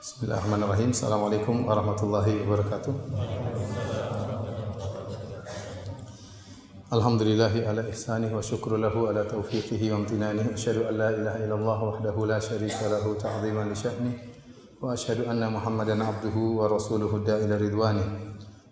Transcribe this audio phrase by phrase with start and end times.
[0.00, 0.96] Bismillahirrahmanirrahim.
[0.96, 2.94] Assalamualaikum warahmatullahi wabarakatuh.
[6.88, 10.56] Alhamdulillahi ala ihsanih wa syukru lahu ala taufiqihi wa amtinanih.
[10.56, 14.14] Asyhadu an la ilaha illallah wahdahu la syarika lahu ta'ziman li sya'nih.
[14.80, 18.08] Wa asyhadu anna Muhammadan abduhu wa rasuluhu da'ila ridwanih.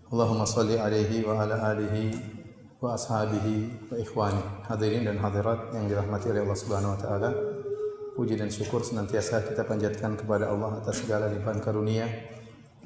[0.08, 2.08] Allahumma salli alaihi wa ala alihi
[2.80, 4.64] wa ashabihi wa ikhwani.
[4.64, 7.57] Hadirin dan hadirat yang dirahmati oleh Allah Subhanahu wa taala.
[8.18, 12.02] Puji dan syukur senantiasa kita panjatkan kepada Allah atas segala limpahan karunia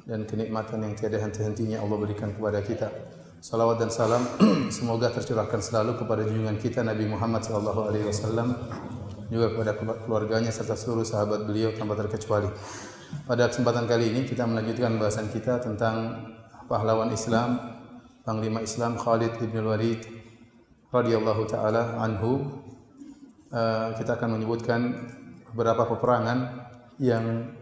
[0.05, 2.93] dan kenikmatan yang tiada henti-hentinya Allah berikan kepada kita.
[3.41, 4.21] Salawat dan salam
[4.77, 8.53] semoga tercurahkan selalu kepada junjungan kita Nabi Muhammad sallallahu alaihi wasallam
[9.33, 9.73] juga kepada
[10.05, 12.53] keluarganya serta seluruh sahabat beliau tanpa terkecuali.
[13.25, 16.29] Pada kesempatan kali ini kita melanjutkan bahasan kita tentang
[16.69, 17.57] pahlawan Islam,
[18.21, 20.05] panglima Islam Khalid bin Walid
[20.93, 22.61] radhiyallahu taala anhu.
[23.53, 24.81] Uh, kita akan menyebutkan
[25.53, 26.37] beberapa peperangan
[26.97, 27.53] yang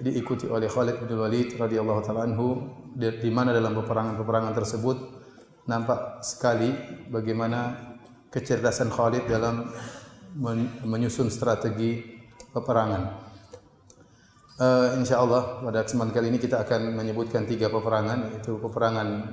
[0.00, 2.64] diikuti oleh Khalid bin Walid radhiyallahu taala anhu
[2.96, 4.96] di, mana dalam peperangan-peperangan tersebut
[5.68, 6.72] nampak sekali
[7.12, 7.76] bagaimana
[8.32, 9.68] kecerdasan Khalid dalam
[10.40, 12.00] men, menyusun strategi
[12.50, 13.28] peperangan.
[14.60, 19.32] Uh, insyaallah pada kesempatan kali ini kita akan menyebutkan tiga peperangan yaitu peperangan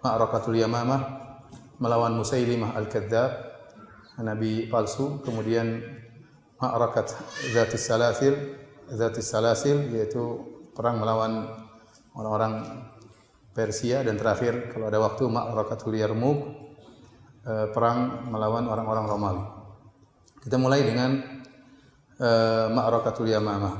[0.00, 1.00] Ma'rakatul Yamamah
[1.80, 3.30] melawan Musailimah Al-Kadzdzab
[4.24, 5.84] nabi palsu kemudian
[6.64, 7.12] Ma'rakat
[7.52, 8.34] Zatis Salasil
[8.88, 10.40] Zatis Salasil yaitu
[10.72, 11.52] perang melawan
[12.16, 12.64] orang-orang
[13.54, 16.64] Persia dan terakhir kalau ada waktu Ma'rakatul Yarmuk
[17.44, 19.44] perang melawan orang-orang Romawi.
[20.40, 21.20] Kita mulai dengan
[22.20, 23.74] uh, Ma'rakatul Yamamah.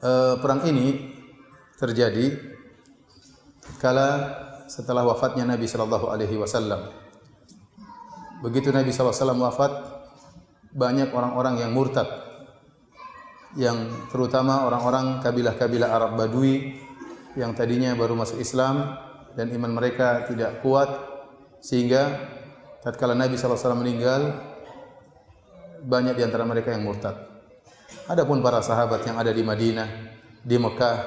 [0.00, 1.12] uh, perang ini
[1.76, 2.34] terjadi
[3.80, 4.08] kala
[4.64, 6.88] setelah wafatnya Nabi sallallahu alaihi wasallam.
[8.44, 9.72] Begitu Nabi SAW wafat,
[10.74, 12.06] banyak orang-orang yang murtad
[13.54, 16.74] yang terutama orang-orang kabilah-kabilah Arab Badui
[17.38, 18.98] yang tadinya baru masuk Islam
[19.38, 20.90] dan iman mereka tidak kuat
[21.62, 22.18] sehingga
[22.82, 24.42] tatkala Nabi SAW meninggal
[25.86, 27.14] banyak di antara mereka yang murtad.
[28.10, 29.88] Adapun para sahabat yang ada di Madinah,
[30.42, 30.98] di Mekah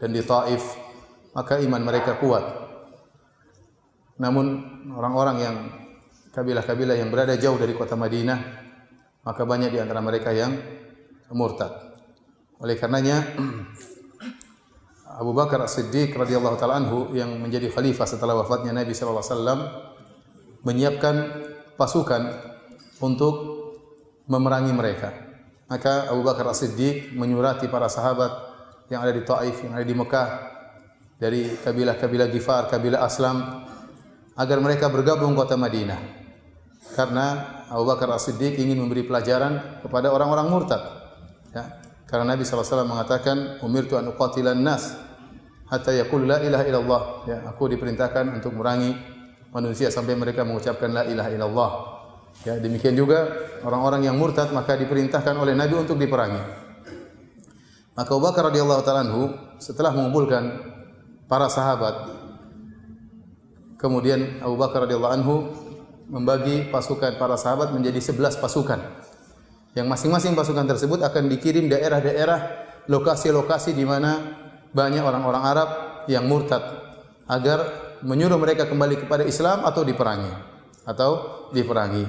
[0.00, 0.74] dan di Taif,
[1.36, 2.44] maka iman mereka kuat.
[4.16, 4.44] Namun
[4.96, 5.56] orang-orang yang
[6.32, 8.71] kabilah-kabilah yang berada jauh dari kota Madinah
[9.22, 10.58] maka banyak di antara mereka yang
[11.30, 11.70] murtad.
[12.62, 13.22] Oleh karenanya
[15.18, 19.60] Abu Bakar As-Siddiq radhiyallahu taala anhu yang menjadi khalifah setelah wafatnya Nabi sallallahu alaihi wasallam
[20.62, 21.14] menyiapkan
[21.74, 22.22] pasukan
[23.02, 23.34] untuk
[24.30, 25.10] memerangi mereka.
[25.66, 28.30] Maka Abu Bakar As-Siddiq menyurati para sahabat
[28.92, 30.28] yang ada di Taif, yang ada di Mekah
[31.16, 33.66] dari kabilah-kabilah Gifar, kabilah Aslam
[34.36, 36.00] agar mereka bergabung kota Madinah
[36.92, 40.82] karena Abu Bakar As-Siddiq ingin memberi pelajaran kepada orang-orang murtad.
[41.56, 41.80] Ya.
[42.04, 44.92] Karena Nabi SAW mengatakan, "Umirtu an uqatilan nas
[45.72, 48.92] hatta yaqulu la ilaha illallah." Ya, aku diperintahkan untuk merangi
[49.56, 51.70] manusia sampai mereka mengucapkan la ilaha illallah.
[52.44, 53.32] Ya, demikian juga
[53.64, 56.44] orang-orang yang murtad maka diperintahkan oleh Nabi untuk diperangi.
[57.96, 59.04] Maka Abu Bakar radhiyallahu taala
[59.56, 60.60] setelah mengumpulkan
[61.24, 62.08] para sahabat
[63.80, 65.34] kemudian Abu Bakar radhiyallahu anhu
[66.12, 68.80] membagi pasukan para sahabat menjadi 11 pasukan.
[69.72, 74.20] Yang masing-masing pasukan tersebut akan dikirim daerah-daerah lokasi-lokasi di mana
[74.76, 75.68] banyak orang-orang Arab
[76.12, 76.60] yang murtad
[77.24, 77.64] agar
[78.04, 80.32] menyuruh mereka kembali kepada Islam atau diperangi
[80.84, 81.10] atau
[81.56, 82.04] diperangi.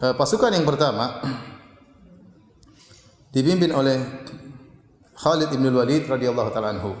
[0.00, 1.20] E, pasukan yang pertama
[3.36, 4.00] dipimpin oleh
[5.18, 6.96] Khalid bin Walid radhiyallahu taala anhu.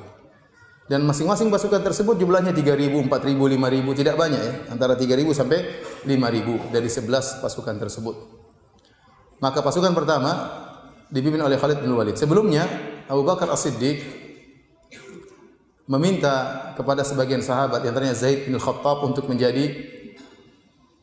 [0.84, 5.58] Dan masing-masing pasukan tersebut jumlahnya 3000, 4000, 5000, tidak banyak ya, antara 3000 sampai
[6.04, 8.16] 5000 dari 11 pasukan tersebut.
[9.40, 10.32] Maka pasukan pertama
[11.08, 12.20] dipimpin oleh Khalid bin Walid.
[12.20, 12.68] Sebelumnya
[13.08, 14.24] Abu Bakar As-Siddiq
[15.88, 19.72] meminta kepada sebagian sahabat yang antaranya Zaid bin Khattab untuk menjadi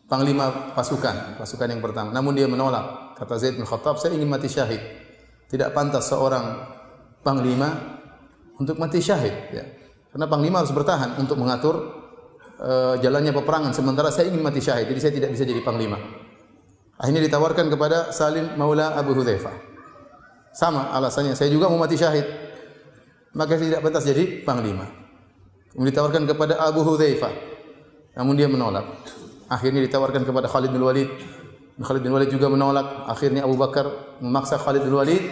[0.10, 2.10] panglima pasukan, pasukan yang pertama.
[2.14, 3.18] Namun dia menolak.
[3.18, 4.82] Kata Zaid bin Khattab, saya ingin mati syahid.
[5.50, 6.66] Tidak pantas seorang
[7.22, 8.01] panglima
[8.62, 9.66] untuk mati syahid ya.
[10.14, 11.76] Karena panglima harus bertahan untuk mengatur
[12.62, 15.98] uh, jalannya peperangan sementara saya ingin mati syahid jadi saya tidak bisa jadi panglima.
[17.02, 19.74] Akhirnya ditawarkan kepada Salim Maula Abu Hudzaifah.
[20.54, 22.28] Sama alasannya saya juga mau mati syahid.
[23.34, 24.86] Maka saya tidak pantas jadi panglima.
[25.74, 27.34] Kemudian ditawarkan kepada Abu Hudzaifah.
[28.22, 28.86] Namun dia menolak.
[29.50, 31.10] Akhirnya ditawarkan kepada Khalid bin Walid.
[31.82, 33.10] Khalid bin Walid juga menolak.
[33.10, 33.90] Akhirnya Abu Bakar
[34.22, 35.24] memaksa Khalid bin Walid.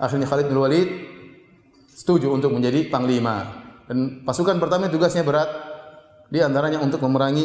[0.00, 1.11] Akhirnya Khalid bin Walid
[1.92, 3.62] setuju untuk menjadi panglima.
[3.84, 5.48] Dan pasukan pertama tugasnya berat
[6.32, 7.44] di antaranya untuk memerangi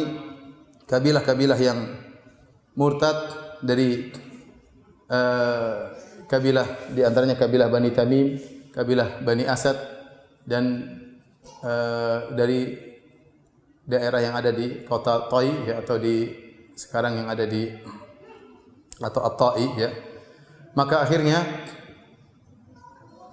[0.88, 1.78] kabilah-kabilah yang
[2.72, 3.16] murtad
[3.60, 4.08] dari
[5.12, 5.92] uh,
[6.24, 8.40] kabilah di antaranya kabilah Bani Tamim,
[8.72, 9.76] kabilah Bani Asad
[10.48, 10.88] dan
[11.60, 12.88] uh, dari
[13.88, 16.28] daerah yang ada di kota Ta'i ya, atau di
[16.76, 17.68] sekarang yang ada di
[19.00, 19.90] atau At-Ta'i ya.
[20.76, 21.42] Maka akhirnya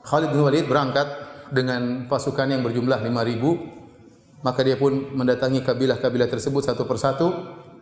[0.05, 1.07] Khalid bin Walid berangkat
[1.49, 7.33] dengan pasukan yang berjumlah 5000 maka dia pun mendatangi kabilah-kabilah tersebut satu persatu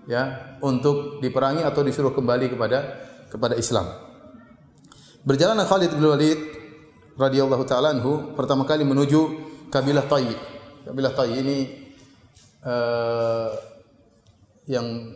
[0.07, 2.79] ya untuk diperangi atau disuruh kembali kepada
[3.27, 3.91] kepada Islam.
[5.27, 6.39] Berjalan Khalid bin Walid
[7.19, 9.21] radhiyallahu taala anhu pertama kali menuju
[9.67, 10.31] kabilah Tai.
[10.87, 11.91] Kabilah Tai ini
[12.63, 13.51] uh,
[14.71, 15.11] yang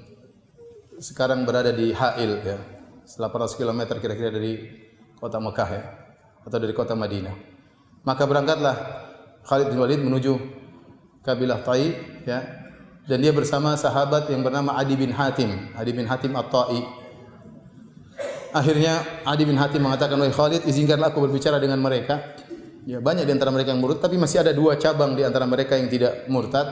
[1.00, 2.59] sekarang berada di Ha'il ya.
[3.07, 4.83] 800 km kira-kira dari
[5.15, 6.06] kota Mekah ya
[6.48, 7.36] atau dari kota Madinah.
[8.08, 8.76] Maka berangkatlah
[9.44, 10.40] Khalid bin Walid menuju
[11.28, 11.92] kabilah Tai
[12.24, 12.40] ya
[13.04, 16.80] dan dia bersama sahabat yang bernama Adi bin Hatim, Adi bin Hatim At-Tai.
[18.56, 22.36] Akhirnya Adi bin Hatim mengatakan, "Wahai Khalid, izinkanlah aku berbicara dengan mereka."
[22.88, 25.76] Ya, banyak di antara mereka yang murtad, tapi masih ada dua cabang di antara mereka
[25.76, 26.68] yang tidak murtad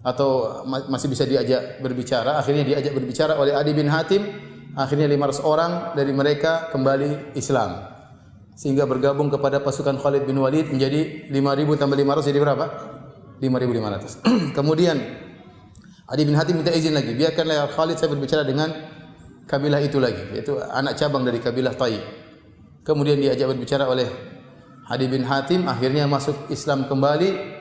[0.00, 2.40] atau masih bisa diajak berbicara.
[2.40, 4.24] Akhirnya diajak berbicara oleh Adi bin Hatim.
[4.74, 7.93] Akhirnya 500 orang dari mereka kembali Islam
[8.54, 12.66] sehingga bergabung kepada pasukan Khalid bin Walid menjadi 5000 tambah 500 jadi berapa?
[13.42, 14.22] 5500.
[14.58, 14.96] Kemudian
[16.04, 18.70] Adi bin Hatim minta izin lagi, biarkanlah Khalid saya berbicara dengan
[19.48, 21.98] kabilah itu lagi, yaitu anak cabang dari kabilah Tai.
[22.84, 24.06] Kemudian diajak berbicara oleh
[24.86, 27.56] Adi bin Hatim, akhirnya masuk Islam kembali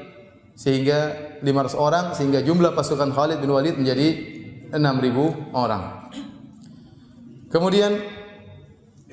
[0.53, 4.07] sehingga 500 orang sehingga jumlah pasukan Khalid bin Walid menjadi
[4.75, 6.13] 6000 orang.
[7.49, 7.95] Kemudian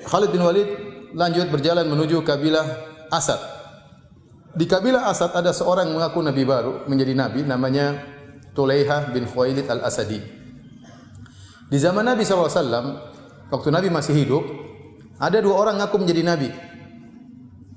[0.05, 2.65] Khalid bin Walid lanjut berjalan menuju kabilah
[3.11, 3.39] Asad.
[4.51, 8.03] Di kabilah Asad ada seorang mengaku nabi baru, menjadi nabi namanya
[8.51, 10.19] Tulaiha bin Khuwailid al-Asadi.
[11.71, 12.51] Di zaman Nabi SAW,
[13.47, 14.43] waktu Nabi masih hidup,
[15.15, 16.49] ada dua orang mengaku menjadi nabi.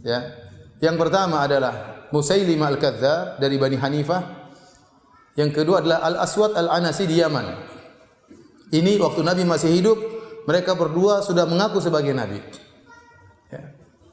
[0.03, 0.35] Ya.
[0.83, 4.51] Yang pertama adalah Musailimah al-Kadzdzab dari Bani Hanifah.
[5.39, 7.47] Yang kedua adalah Al-Aswad al-Anasi di Yaman.
[8.75, 9.99] Ini waktu Nabi masih hidup,
[10.51, 12.43] mereka berdua sudah mengaku sebagai nabi.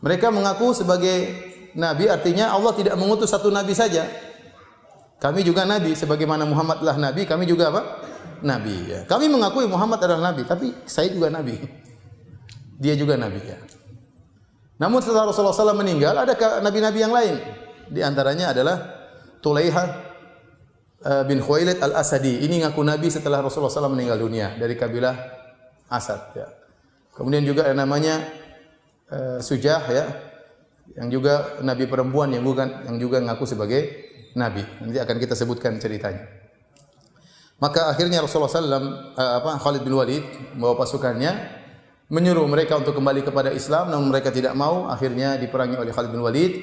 [0.02, 1.30] Mereka mengaku sebagai
[1.78, 4.10] nabi artinya Allah tidak mengutus satu nabi saja.
[5.22, 7.82] Kami juga nabi sebagaimana Muhammad adalah nabi, kami juga apa?
[8.42, 9.00] Nabi ya.
[9.06, 11.62] Kami mengakui Muhammad adalah nabi, tapi saya juga nabi.
[12.82, 13.62] Dia juga nabi ya.
[14.82, 16.34] Namun setelah Rasulullah SAW meninggal, ada
[16.66, 17.38] nabi-nabi yang lain.
[17.86, 18.82] Di antaranya adalah
[19.38, 19.84] Tulaiha
[21.06, 22.42] eh, bin Khuwailid al-Asadi.
[22.42, 25.14] Ini ngaku nabi setelah Rasulullah SAW meninggal dunia dari kabilah
[25.86, 26.34] Asad.
[26.34, 26.50] Ya.
[27.14, 28.26] Kemudian juga ada namanya
[29.12, 30.06] uh, Sujah ya,
[30.98, 33.82] yang juga nabi perempuan yang bukan yang juga ngaku sebagai
[34.36, 34.64] nabi.
[34.82, 36.28] Nanti akan kita sebutkan ceritanya.
[37.62, 40.26] Maka akhirnya Rasulullah SAW, eh, apa Khalid bin Walid
[40.58, 41.62] membawa pasukannya
[42.10, 44.90] menyuruh mereka untuk kembali kepada Islam, namun mereka tidak mau.
[44.90, 46.58] Akhirnya diperangi oleh Khalid bin Walid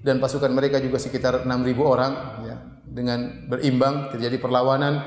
[0.00, 2.12] dan pasukan mereka juga sekitar 6.000 orang.
[2.48, 2.56] Ya,
[2.88, 5.04] dengan berimbang terjadi perlawanan.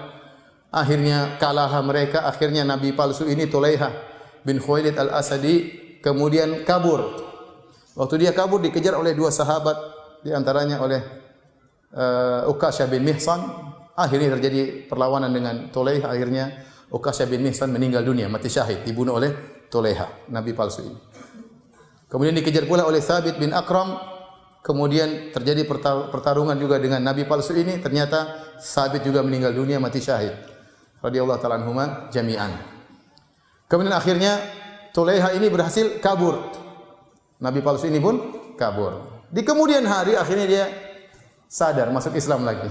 [0.70, 2.30] Akhirnya kalahlah mereka.
[2.30, 3.90] Akhirnya Nabi palsu ini Tulaiha
[4.46, 7.30] bin Khuwailid al-Asadi kemudian kabur.
[7.96, 9.78] Waktu dia kabur dikejar oleh dua sahabat
[10.26, 11.02] di antaranya oleh
[11.96, 13.40] uh, Ukasha bin Mihsan.
[13.92, 16.08] Akhirnya terjadi perlawanan dengan Tulaiha.
[16.10, 19.32] Akhirnya Ukasha bin Mihsan meninggal dunia, mati syahid, dibunuh oleh
[19.72, 21.00] Tulaiha, nabi palsu ini.
[22.12, 23.96] Kemudian dikejar pula oleh Sabit bin Akram.
[24.62, 25.66] Kemudian terjadi
[26.12, 27.80] pertarungan juga dengan nabi palsu ini.
[27.80, 30.36] Ternyata Sabit juga meninggal dunia, mati syahid.
[31.02, 32.52] Radiyallahu ta'ala anhuma jami'an.
[33.66, 34.38] Kemudian akhirnya
[34.92, 36.52] Tulaiha ini berhasil kabur.
[37.40, 38.20] Nabi palsu ini pun
[38.60, 39.24] kabur.
[39.32, 40.66] Di kemudian hari akhirnya dia
[41.48, 42.68] sadar masuk Islam lagi.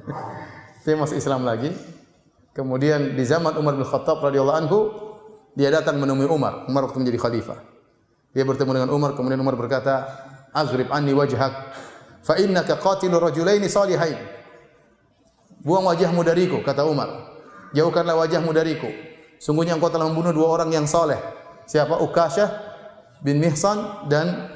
[0.84, 1.70] dia masuk Islam lagi.
[2.56, 4.78] Kemudian di zaman Umar bin Khattab radhiyallahu anhu
[5.52, 6.64] dia datang menemui Umar.
[6.68, 7.60] Umar waktu menjadi khalifah.
[8.36, 10.04] Dia bertemu dengan Umar, kemudian Umar berkata,
[10.52, 11.52] "Aghrib anni wajhak
[12.20, 14.20] fa innaka qatilu rajulaini salihain."
[15.64, 17.08] Buang wajahmu dariku, kata Umar.
[17.72, 18.92] Jauhkanlah wajahmu dariku.
[19.36, 21.18] Sungguhnya engkau telah membunuh dua orang yang saleh.
[21.66, 21.98] Siapa?
[22.00, 22.48] Ukasyah
[23.20, 24.52] bin Mihsan dan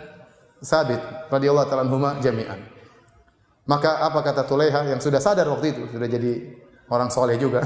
[0.61, 1.01] Sabit
[1.33, 2.61] radhiyallahu taala anhuma jami'an.
[3.65, 6.59] Maka apa kata Tulaiha yang sudah sadar waktu itu, sudah jadi
[6.91, 7.65] orang soleh juga.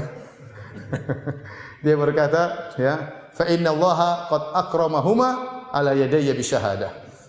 [1.83, 2.93] Dia berkata, ya,
[3.33, 5.29] fa inna Allah qad akramahuma
[5.73, 6.45] ala yadayya bi.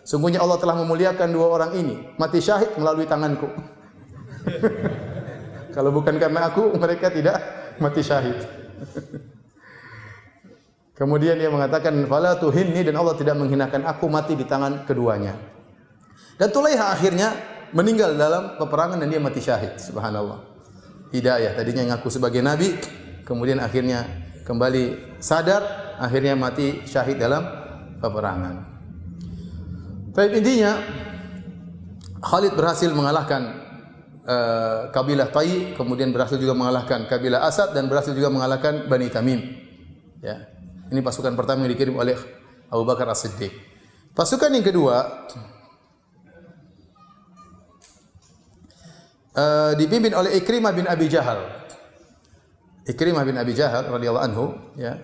[0.07, 3.50] Sungguhnya Allah telah memuliakan dua orang ini mati syahid melalui tanganku.
[5.75, 7.43] Kalau bukan karena aku, mereka tidak
[7.83, 8.38] mati syahid.
[10.97, 15.37] Kemudian dia mengatakan, "Fala tuhinni" dan Allah tidak menghinakan aku mati di tangan keduanya.
[16.41, 17.37] Dan Tulaiha akhirnya
[17.76, 19.76] meninggal dalam peperangan dan dia mati syahid.
[19.76, 20.41] Subhanallah.
[21.12, 22.81] Hidayah tadinya ngaku sebagai nabi,
[23.29, 24.09] kemudian akhirnya
[24.49, 27.45] kembali sadar, akhirnya mati syahid dalam
[28.00, 28.57] peperangan.
[30.17, 30.81] Tapi intinya
[32.25, 33.43] Khalid berhasil mengalahkan
[34.25, 39.41] uh, kabilah Tai, kemudian berhasil juga mengalahkan kabilah Asad dan berhasil juga mengalahkan Bani Tamim.
[40.25, 40.56] Ya.
[40.87, 42.14] Ini pasukan pertama yang dikirim oleh
[42.71, 43.50] Abu Bakar As-Siddiq.
[44.14, 45.26] Pasukan yang kedua
[49.37, 51.43] uh, dipimpin oleh Ikrimah bin Abi Jahal.
[52.87, 54.45] Ikrimah bin Abi Jahal radhiyallahu anhu,
[54.78, 54.95] ya.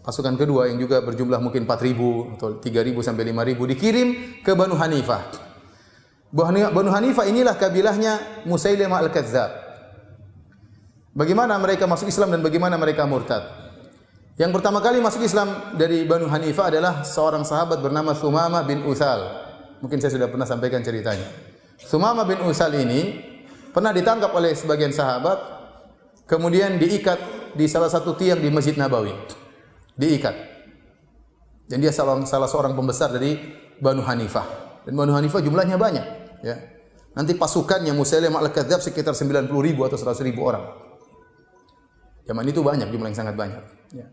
[0.00, 4.08] Pasukan kedua yang juga berjumlah mungkin 4000 atau 3000 sampai 5000 dikirim
[4.40, 5.20] ke Banu Hanifah.
[6.72, 9.50] Banu Hanifah inilah kabilahnya Musailimah Al-Kadzdzab.
[11.12, 13.67] Bagaimana mereka masuk Islam dan bagaimana mereka murtad?
[14.38, 19.18] Yang pertama kali masuk Islam dari Banu Hanifah adalah seorang sahabat bernama Sumamah bin Uthal.
[19.82, 21.26] Mungkin saya sudah pernah sampaikan ceritanya.
[21.82, 23.18] Sumamah bin Uthal ini
[23.74, 25.42] pernah ditangkap oleh sebagian sahabat,
[26.30, 27.18] kemudian diikat
[27.58, 29.10] di salah satu tiang di Masjid Nabawi
[29.98, 30.34] diikat.
[31.66, 33.34] Dan dia salah, salah seorang pembesar dari
[33.82, 34.46] Banu Hanifah.
[34.86, 36.06] Dan Banu Hanifah jumlahnya banyak.
[36.46, 36.56] Ya.
[37.18, 40.62] Nanti pasukannya Musailimah al-Kadzab sekitar 90 ribu atau 100 ribu orang.
[42.22, 43.62] Zaman itu banyak, jumlah yang sangat banyak.
[43.90, 44.06] Ya.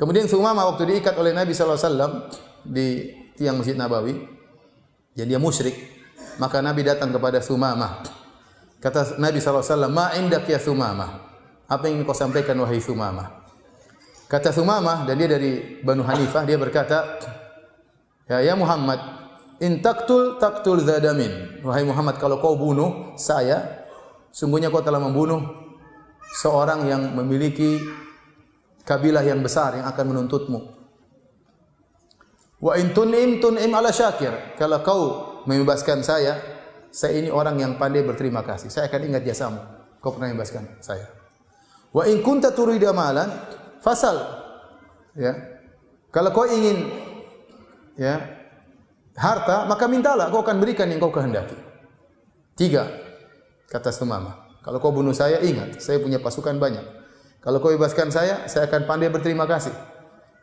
[0.00, 2.32] Kemudian Sumama waktu diikat oleh Nabi SAW
[2.64, 4.16] di tiang Masjid Nabawi,
[5.12, 5.76] jadi dia musyrik,
[6.40, 8.00] maka Nabi datang kepada Sumama.
[8.80, 11.28] Kata Nabi SAW, Ma indak ya Sumama.
[11.68, 13.44] Apa yang kau sampaikan wahai Sumama?
[14.24, 17.20] Kata Sumamah dan dia dari Banu Hanifah dia berkata,
[18.24, 19.04] "Ya ya Muhammad,
[19.60, 23.84] in taktul taktul zadamin." Wahai Muhammad, kalau kau bunuh saya,
[24.32, 25.44] sungguhnya kau telah membunuh
[26.40, 27.84] seorang yang memiliki
[28.84, 30.60] kabilah yang besar yang akan menuntutmu.
[32.60, 34.56] Wa in tunim tunim ala syakir.
[34.60, 35.02] Kalau kau
[35.48, 36.36] membebaskan saya,
[36.92, 38.68] saya ini orang yang pandai berterima kasih.
[38.68, 39.60] Saya akan ingat jasamu.
[40.00, 41.08] Kau pernah membebaskan saya.
[41.90, 43.32] Wa in kunta turida malan
[43.80, 44.20] fasal.
[45.16, 45.34] Ya.
[46.12, 46.90] Kalau kau ingin
[47.96, 48.20] ya
[49.16, 51.56] harta, maka mintalah, kau akan berikan yang kau kehendaki.
[52.58, 52.88] Tiga,
[53.70, 54.50] kata Sumama.
[54.60, 56.99] Kalau kau bunuh saya, ingat, saya punya pasukan banyak.
[57.40, 59.72] Kalau kau bebaskan saya, saya akan pandai berterima kasih.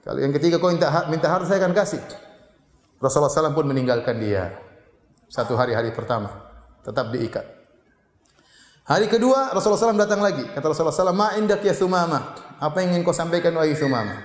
[0.02, 2.02] Kalau yang ketiga kau minta, minta harta, saya akan kasih.
[2.98, 4.58] Rasulullah SAW pun meninggalkan dia.
[5.30, 6.34] Satu hari-hari pertama.
[6.82, 7.46] Tetap diikat.
[8.88, 10.48] Hari kedua Rasulullah SAW datang lagi.
[10.48, 12.34] Kata Rasulullah SAW, Ma indak ya Sumama.
[12.58, 14.16] Apa yang ingin kau sampaikan wahai Sumama?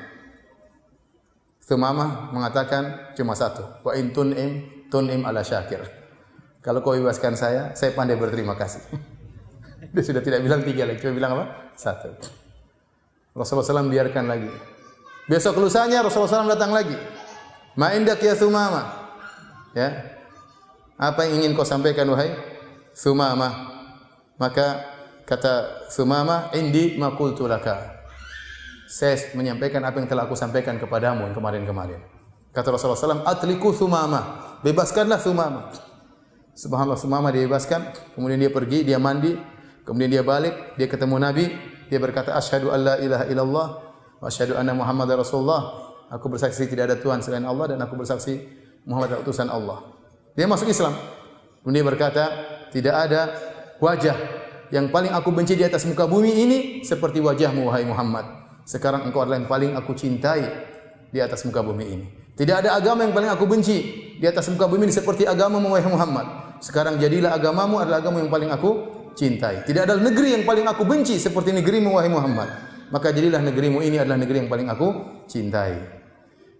[1.60, 3.66] Sumama mengatakan cuma satu.
[3.84, 5.82] Wa in tun'im tun'im ala syakir.
[6.62, 8.80] Kalau kau bebaskan saya, saya pandai berterima kasih.
[9.92, 11.44] Dia sudah tidak bilang tiga lagi, cuma bilang apa?
[11.74, 12.41] Satu.
[13.32, 14.52] Rasulullah SAW biarkan lagi.
[15.28, 16.96] Besok lusanya Rasulullah SAW datang lagi.
[17.72, 18.92] Ma indak ya Sumama.
[19.72, 20.20] Ya.
[21.00, 22.36] Apa yang ingin kau sampaikan wahai
[22.92, 23.72] Sumama?
[24.36, 24.84] Maka
[25.24, 28.04] kata Sumama, "Indi maqultu laka."
[28.92, 32.04] Saya menyampaikan apa yang telah aku sampaikan kepadamu kemarin-kemarin.
[32.52, 34.52] Kata Rasulullah SAW, Atliku Sumama.
[34.60, 35.72] Bebaskanlah Sumama.
[36.52, 37.96] Subhanallah Sumama dibebaskan.
[38.12, 39.32] Kemudian dia pergi, dia mandi.
[39.88, 41.71] Kemudian dia balik, dia ketemu Nabi.
[41.92, 43.66] Dia berkata, Ashadu an la ilaha illallah.
[44.16, 45.92] Wa ashadu anna Muhammad Rasulullah.
[46.08, 48.40] Aku bersaksi tidak ada Tuhan selain Allah dan aku bersaksi
[48.88, 49.78] Muhammad adalah utusan Allah.
[50.32, 50.96] Dia masuk Islam.
[51.60, 52.24] Kemudian dia berkata,
[52.72, 53.20] tidak ada
[53.76, 54.16] wajah
[54.72, 58.24] yang paling aku benci di atas muka bumi ini seperti wajahmu wahai Muhammad.
[58.64, 60.48] Sekarang engkau adalah yang paling aku cintai
[61.12, 62.06] di atas muka bumi ini.
[62.32, 63.76] Tidak ada agama yang paling aku benci
[64.16, 66.56] di atas muka bumi ini seperti agama Muhammad.
[66.64, 69.64] Sekarang jadilah agamamu adalah agama yang paling aku cintai.
[69.64, 72.48] Tidak ada negeri yang paling aku benci seperti negerimu wahai Muhammad.
[72.92, 74.88] Maka jadilah negerimu ini adalah negeri yang paling aku
[75.24, 75.80] cintai.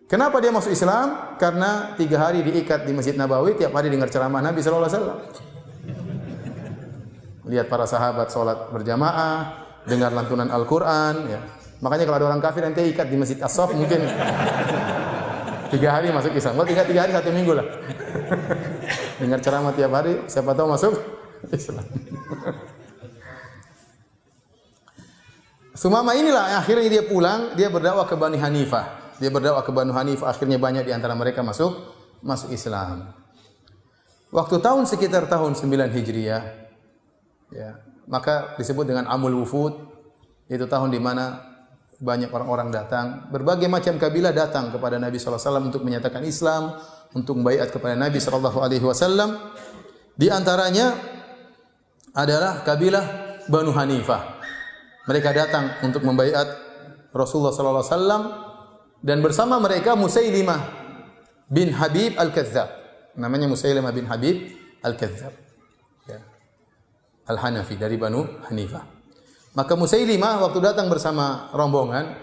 [0.09, 1.37] Kenapa dia masuk Islam?
[1.41, 5.53] Karena tiga hari diikat di Masjid Nabawi, tiap hari dengar ceramah Nabi Sallallahu Alaihi
[7.53, 11.15] lihat para sahabat sholat berjamaah, dengar lantunan Al-Quran.
[11.29, 11.41] Ya.
[11.83, 14.07] Makanya kalau ada orang kafir nanti ikat di masjid as mungkin
[15.73, 16.61] tiga hari masuk Islam.
[16.61, 17.67] Kalau tiga, tiga hari satu minggu lah.
[19.21, 20.93] dengar ceramah tiap hari, siapa tahu masuk
[21.51, 21.83] Islam.
[25.83, 29.17] Sumama inilah akhirnya dia pulang, dia berdakwah ke Bani Hanifah.
[29.19, 31.75] Dia berdakwah ke Bani Hanifah, akhirnya banyak di antara mereka masuk
[32.23, 33.11] masuk Islam.
[34.31, 36.63] Waktu tahun sekitar tahun 9 Hijriah,
[37.53, 39.77] Ya, maka disebut dengan Amul Wufud,
[40.49, 41.53] itu tahun di mana
[42.01, 46.81] banyak orang-orang datang, berbagai macam kabilah datang kepada Nabi SAW untuk menyatakan Islam,
[47.13, 49.53] untuk membaiat kepada Nabi SAW.
[50.17, 50.97] Di antaranya
[52.13, 53.05] adalah kabilah
[53.49, 54.41] Banu Hanifah.
[55.09, 56.47] Mereka datang untuk membaiat
[57.11, 58.23] Rasulullah SAW
[59.03, 60.61] dan bersama mereka Musailimah
[61.51, 62.69] bin Habib Al-Kadzab.
[63.19, 64.37] Namanya Musailimah bin Habib
[64.81, 65.35] Al-Kadzab.
[67.23, 68.83] Al-Hanafi dari Banu Hanifah.
[69.55, 72.19] Maka Musailimah waktu datang bersama rombongan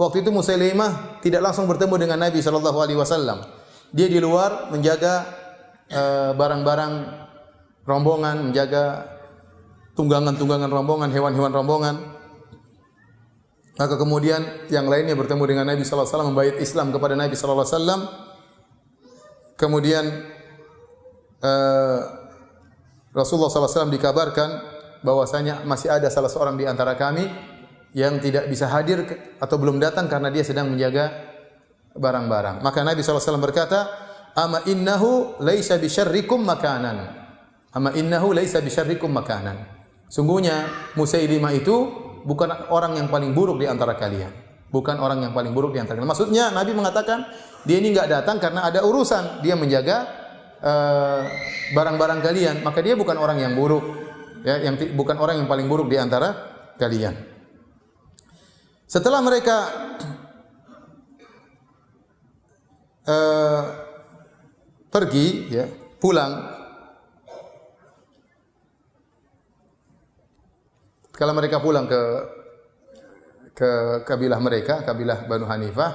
[0.00, 3.44] Waktu itu Musailimah tidak langsung bertemu dengan Nabi Shallallahu Alaihi Wasallam.
[3.92, 5.28] Dia di luar menjaga
[5.90, 7.19] eh, barang-barang uh,
[7.84, 9.06] rombongan, menjaga
[9.94, 11.96] tunggangan-tunggangan rombongan, hewan-hewan rombongan.
[13.80, 17.64] Maka kemudian yang lainnya bertemu dengan Nabi Shallallahu Alaihi Wasallam, membayar Islam kepada Nabi Shallallahu
[17.64, 18.00] Alaihi Wasallam.
[19.60, 20.04] Kemudian
[21.44, 22.00] uh,
[23.12, 24.48] Rasulullah SAW dikabarkan
[25.04, 27.28] bahwasanya masih ada salah seorang di antara kami
[27.92, 29.04] yang tidak bisa hadir
[29.36, 31.10] atau belum datang karena dia sedang menjaga
[31.92, 32.64] barang-barang.
[32.64, 33.90] Maka Nabi SAW berkata,
[34.32, 37.19] "Ama innahu laisa bisyarrikum makanan."
[37.70, 39.62] Ama innahu laisa bisyarrikum makanan.
[40.10, 40.66] Sungguhnya
[40.98, 41.76] Musailimah itu
[42.26, 44.34] bukan orang yang paling buruk di antara kalian.
[44.70, 46.10] Bukan orang yang paling buruk di antara kalian.
[46.10, 47.30] Maksudnya Nabi mengatakan
[47.62, 49.42] dia ini enggak datang karena ada urusan.
[49.42, 49.96] Dia menjaga
[50.58, 51.20] uh,
[51.70, 53.82] barang-barang kalian, maka dia bukan orang yang buruk.
[54.40, 56.32] Ya, yang bukan orang yang paling buruk di antara
[56.80, 57.12] kalian.
[58.90, 59.56] Setelah mereka
[63.06, 63.62] uh,
[64.90, 65.68] pergi, ya,
[66.02, 66.59] pulang,
[71.20, 72.00] kalau mereka pulang ke
[73.52, 73.70] ke
[74.08, 75.92] kabilah mereka, kabilah Banu Hanifah,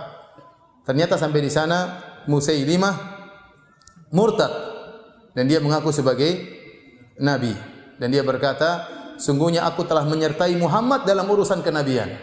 [0.86, 1.98] ternyata sampai di sana
[2.30, 2.94] Musailimah
[4.14, 4.54] murtad
[5.34, 6.30] dan dia mengaku sebagai
[7.18, 7.58] nabi
[7.98, 8.86] dan dia berkata,
[9.18, 12.22] "Sungguhnya aku telah menyertai Muhammad dalam urusan kenabian."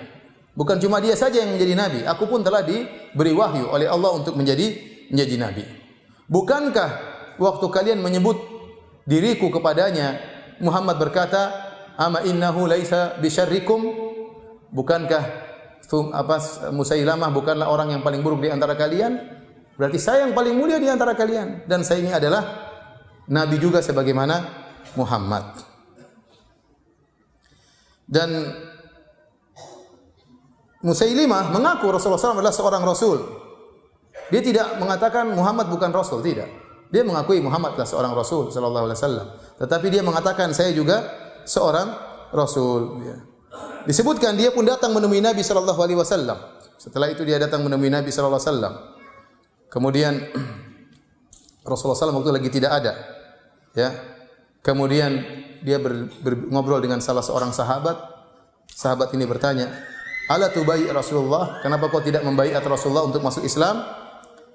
[0.54, 4.38] Bukan cuma dia saja yang menjadi nabi, aku pun telah diberi wahyu oleh Allah untuk
[4.38, 4.78] menjadi
[5.10, 5.64] menjadi nabi.
[6.30, 6.90] Bukankah
[7.40, 8.38] waktu kalian menyebut
[9.08, 10.20] diriku kepadanya,
[10.60, 13.80] Muhammad berkata, "Ama innahu laisa bisyarrikum?"
[14.72, 15.24] Bukankah
[15.92, 16.36] apa
[16.72, 19.20] Musailamah bukanlah orang yang paling buruk di antara kalian?
[19.76, 22.72] Berarti saya yang paling mulia di antara kalian dan saya ini adalah
[23.28, 24.40] nabi juga sebagaimana
[24.96, 25.60] Muhammad.
[28.08, 28.28] Dan
[30.82, 33.18] Musailimah mengaku Rasulullah SAW adalah seorang rasul.
[34.34, 36.50] Dia tidak mengatakan Muhammad bukan rasul, tidak.
[36.90, 39.26] Dia mengakui Muhammad adalah seorang rasul sallallahu alaihi wasallam.
[39.62, 41.88] Tetapi dia mengatakan saya juga seorang
[42.32, 43.02] rasul.
[43.04, 43.16] Ya.
[43.84, 46.38] Disebutkan dia pun datang menemui Nabi sallallahu alaihi wasallam.
[46.78, 48.74] Setelah itu dia datang menemui Nabi sallallahu alaihi wasallam.
[49.72, 50.14] Kemudian
[51.70, 52.92] Rasulullah SAW waktu lagi tidak ada.
[53.72, 53.90] Ya.
[54.62, 55.22] Kemudian
[55.62, 57.98] dia ber, ber, ngobrol dengan salah seorang sahabat.
[58.72, 59.70] Sahabat ini bertanya,
[60.30, 61.58] Ala tubai Rasulullah?
[61.60, 63.82] Kenapa kau tidak membaiat Rasulullah untuk masuk Islam?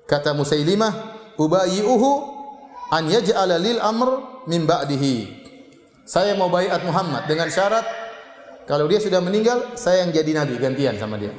[0.08, 0.91] Kata Musailimah,
[1.36, 2.10] ubayi'uhu
[2.91, 5.47] an yaj'ala lil amr min ba'dihi.
[6.08, 7.84] Saya mau baiat Muhammad dengan syarat
[8.67, 11.32] kalau dia sudah meninggal, saya yang jadi nabi gantian sama dia.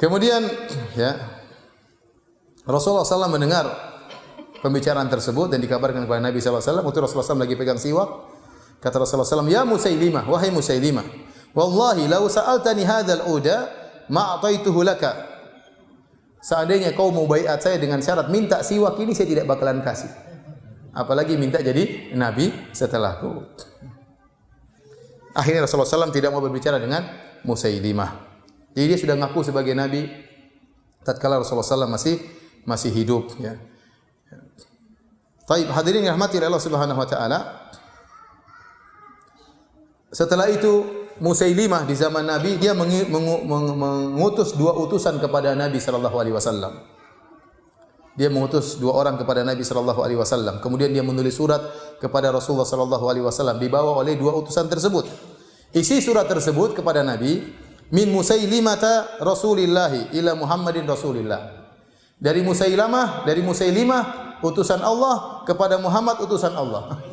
[0.00, 0.42] Kemudian
[0.98, 1.12] ya
[2.66, 3.68] Rasulullah SAW mendengar
[4.58, 6.82] pembicaraan tersebut dan dikabarkan kepada Nabi SAW.
[6.82, 8.08] Waktu Rasulullah SAW lagi pegang siwak,
[8.80, 11.04] Kata Rasulullah SAW, Ya Musailimah, wahai Musailimah,
[11.52, 13.68] Wallahi, lau sa'altani hadal uda,
[14.08, 15.29] ma'ataituhu laka.
[16.40, 20.08] Seandainya kau mau baiat saya dengan syarat minta siwak ini, saya tidak bakalan kasih.
[20.90, 23.44] Apalagi minta jadi nabi setelahku.
[25.36, 27.06] Akhirnya Rasulullah SAW tidak mau berbicara dengan
[27.46, 28.10] Musailimah.
[28.74, 30.10] Jadi dia sudah ngaku sebagai nabi
[31.06, 32.18] tatkala Rasulullah SAW masih
[32.66, 33.56] masih hidup ya.
[35.46, 37.38] Taib hadirin rahmati Allah Subhanahu wa taala.
[40.10, 46.80] Setelah itu Musailimah di zaman Nabi dia mengutus dua utusan kepada Nabi sallallahu alaihi wasallam.
[48.16, 50.64] Dia mengutus dua orang kepada Nabi sallallahu alaihi wasallam.
[50.64, 51.60] Kemudian dia menulis surat
[52.00, 55.04] kepada Rasulullah sallallahu alaihi wasallam dibawa oleh dua utusan tersebut.
[55.76, 57.52] Isi surat tersebut kepada Nabi
[57.92, 61.68] min Musailimata Rasulillahi ila Muhammadin Rasulillah.
[62.16, 66.96] Dari Musailamah, dari Musailimah utusan Allah kepada Muhammad utusan Allah.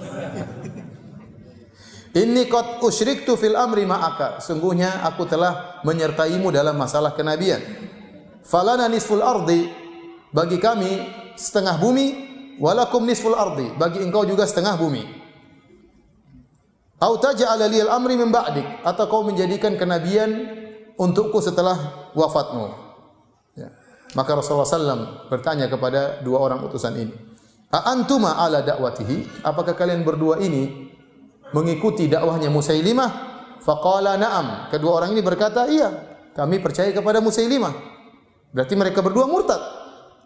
[2.18, 4.42] Inni qad usyriktu fil amri ma'aka.
[4.42, 7.62] Sungguhnya aku telah menyertaimu dalam masalah kenabian.
[8.42, 9.70] Falana nisful ardi
[10.34, 11.04] bagi kami
[11.38, 12.08] setengah bumi
[12.58, 15.04] walakum nisful ardi bagi engkau juga setengah bumi.
[16.98, 20.50] Au taj'ala liyal amri min ba'dik atau kau menjadikan kenabian
[20.98, 22.74] untukku setelah wafatmu.
[23.54, 23.70] Ya.
[24.18, 27.14] Maka Rasulullah SAW bertanya kepada dua orang utusan ini.
[27.70, 29.46] A antuma ala dakwatihi?
[29.46, 30.90] Apakah kalian berdua ini
[31.52, 33.10] mengikuti dakwahnya Musailimah?
[33.62, 34.72] Faqala na'am.
[34.72, 35.92] Kedua orang ini berkata, "Iya,
[36.34, 37.74] kami percaya kepada Musailimah."
[38.52, 39.60] Berarti mereka berdua murtad.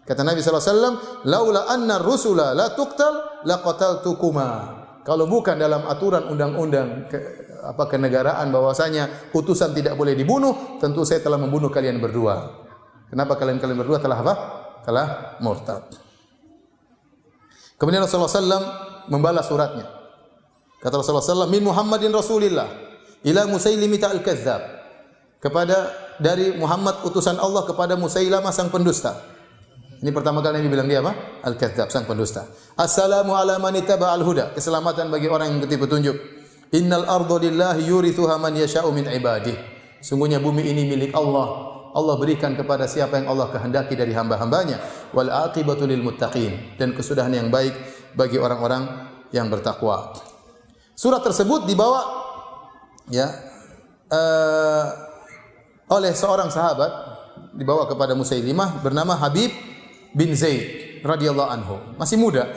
[0.02, 3.62] Kata Nabi SAW, Laula anna rusula la tuqtal, la
[4.02, 4.82] tukuma.
[5.02, 7.18] Kalau bukan dalam aturan undang-undang ke,
[7.62, 12.62] apa kenegaraan bahwasanya utusan tidak boleh dibunuh, tentu saya telah membunuh kalian berdua.
[13.10, 14.34] Kenapa kalian kalian berdua telah apa?
[14.86, 15.86] Telah murtad.
[17.78, 18.66] Kemudian Rasulullah SAW
[19.10, 20.01] membalas suratnya.
[20.82, 22.66] Kata Rasulullah SAW, min Muhammadin Rasulillah.
[23.22, 24.62] ila Musailimah al-Kadzdzab.
[25.38, 29.14] Kepada dari Muhammad utusan Allah kepada Musailamah sang pendusta.
[30.02, 31.14] Ini pertama kali Nabi bilang dia apa?
[31.46, 32.50] Al-Kadzdzab, sang pendusta.
[32.74, 34.58] Assalamu ala man al huda.
[34.58, 36.16] Keselamatan bagi orang yang mengikuti petunjuk.
[36.74, 39.54] Innal ardu lillahi yurithuha man yasha'u min ibadih.
[40.02, 41.70] Sungguhnya bumi ini milik Allah.
[41.94, 44.82] Allah berikan kepada siapa yang Allah kehendaki dari hamba-hambanya.
[45.14, 46.74] Wal aqibatu lil muttaqin.
[46.74, 47.76] Dan kesudahan yang baik
[48.18, 50.31] bagi orang-orang yang bertakwa.
[50.92, 52.04] Surat tersebut dibawa
[53.08, 53.26] ya
[54.12, 54.86] uh,
[55.92, 56.92] oleh seorang sahabat
[57.56, 59.52] dibawa kepada Musailimah bernama Habib
[60.16, 61.76] bin Zaid radhiyallahu anhu.
[62.00, 62.48] Masih muda.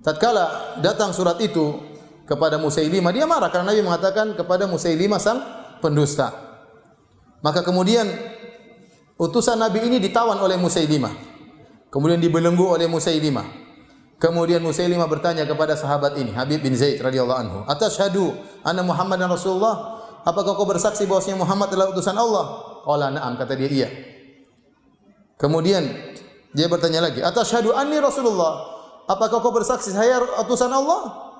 [0.00, 1.82] Tatkala datang surat itu
[2.26, 5.42] kepada Musailimah, dia marah karena Nabi mengatakan kepada Musailimah sang
[5.82, 6.30] pendusta.
[7.42, 8.06] Maka kemudian
[9.18, 11.10] utusan Nabi ini ditawan oleh Musailimah.
[11.90, 13.65] Kemudian dibelenggu oleh Musailimah.
[14.16, 18.32] Kemudian Musailimah bertanya kepada sahabat ini, Habib bin Zaid radhiyallahu anhu, "Atashhadu
[18.64, 22.44] anna Muhammadan Rasulullah?" Apakah kau bersaksi bahwasanya Muhammad adalah utusan Allah?
[22.82, 23.88] Qala na'am, kata dia iya.
[25.38, 25.86] Kemudian
[26.50, 28.74] dia bertanya lagi, "Atashhadu anni Rasulullah?"
[29.06, 31.30] Apakah kau bersaksi saya utusan Allah?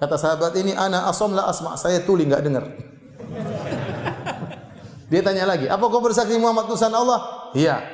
[0.00, 2.64] Kata sahabat ini, "Ana asam la asma." Saya tuli enggak dengar.
[5.12, 7.84] dia tanya lagi, "Apa kau bersaksi Muhammad utusan Allah?" Iya.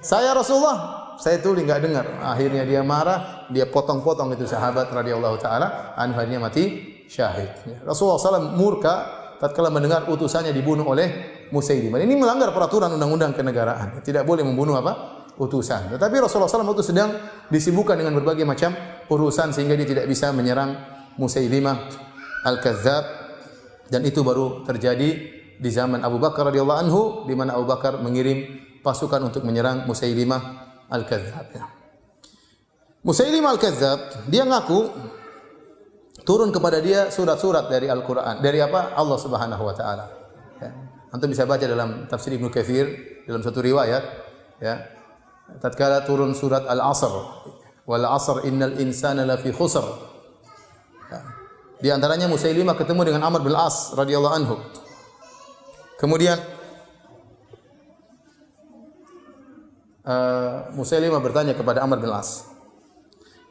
[0.00, 2.06] Saya Rasulullah, saya tuli enggak dengar.
[2.22, 6.64] Akhirnya dia marah, dia potong-potong itu sahabat radhiyallahu taala, akhirnya mati
[7.10, 7.82] syahid.
[7.82, 8.94] Rasulullah SAW murka
[9.42, 11.96] tatkala mendengar utusannya dibunuh oleh Musailimah.
[12.04, 14.04] Ini melanggar peraturan undang-undang kenegaraan.
[14.04, 15.18] Tidak boleh membunuh apa?
[15.38, 15.94] utusan.
[15.94, 17.14] Tetapi Rasulullah SAW itu sedang
[17.46, 18.74] disibukkan dengan berbagai macam
[19.06, 20.74] urusan sehingga dia tidak bisa menyerang
[21.14, 21.76] Musailimah
[22.42, 23.04] Al-Kadzab
[23.86, 25.10] dan itu baru terjadi
[25.58, 30.67] di zaman Abu Bakar radhiyallahu anhu di mana Abu Bakar mengirim pasukan untuk menyerang Musailimah
[30.88, 31.46] Al-Kadzab.
[31.52, 31.64] Ya.
[33.04, 34.90] Musailimah Al-Kadzab dia ngaku
[36.24, 38.40] turun kepada dia surat-surat dari Al-Qur'an.
[38.40, 38.92] Dari apa?
[38.96, 40.06] Allah Subhanahu wa taala.
[40.60, 40.70] Ya.
[41.12, 42.84] Antum bisa baca dalam tafsir Ibnu Katsir
[43.24, 44.04] dalam satu riwayat
[44.60, 44.74] ya.
[45.60, 47.12] Tatkala turun surat Al-Asr,
[47.88, 49.84] wal 'asr innal insana lafi khusr.
[51.08, 51.20] Ya.
[51.80, 54.60] Di antaranya Musailimah ketemu dengan Amr bin As radhiyallahu anhu.
[55.96, 56.36] Kemudian
[60.08, 62.48] uh, Musailimah bertanya kepada Amr bin As,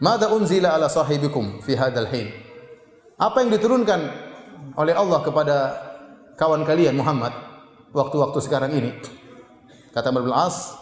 [0.02, 2.34] "Mada unzila ala sahibikum fi hadzal hin?"
[3.18, 4.00] Apa yang diturunkan
[4.78, 5.56] oleh Allah kepada
[6.38, 7.34] kawan kalian Muhammad
[7.94, 8.92] waktu-waktu sekarang ini?
[9.94, 10.74] Kata Amr bin As,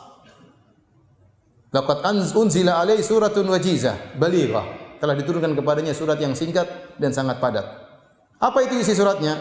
[1.75, 7.67] "Laqad unzila alai suratun wajizah balighah." Telah diturunkan kepadanya surat yang singkat dan sangat padat.
[8.39, 9.35] Apa itu isi suratnya?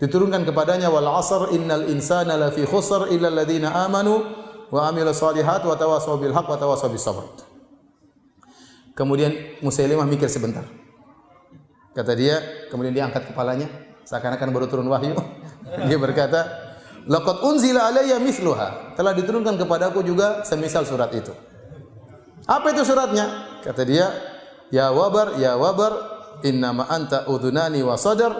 [0.00, 4.43] Diturunkan kepadanya wal asr innal insana lafi khusr illa alladziina amanu
[4.74, 7.22] wa amilu salihat wa tawasaw bil haqq wa tawasaw bis sabr.
[8.98, 9.30] Kemudian
[9.62, 10.66] Musailimah mikir sebentar.
[11.94, 12.42] Kata dia,
[12.74, 13.70] kemudian dia angkat kepalanya,
[14.02, 15.14] seakan-akan baru turun wahyu.
[15.90, 16.74] dia berkata,
[17.06, 18.98] Laqad unzila alayya mithluha.
[18.98, 21.30] Telah diturunkan kepadaku juga semisal surat itu.
[22.50, 23.58] Apa itu suratnya?
[23.62, 24.10] Kata dia,
[24.74, 25.92] Ya wabar, ya wabar,
[26.42, 28.32] innama anta udhunani wa sadar.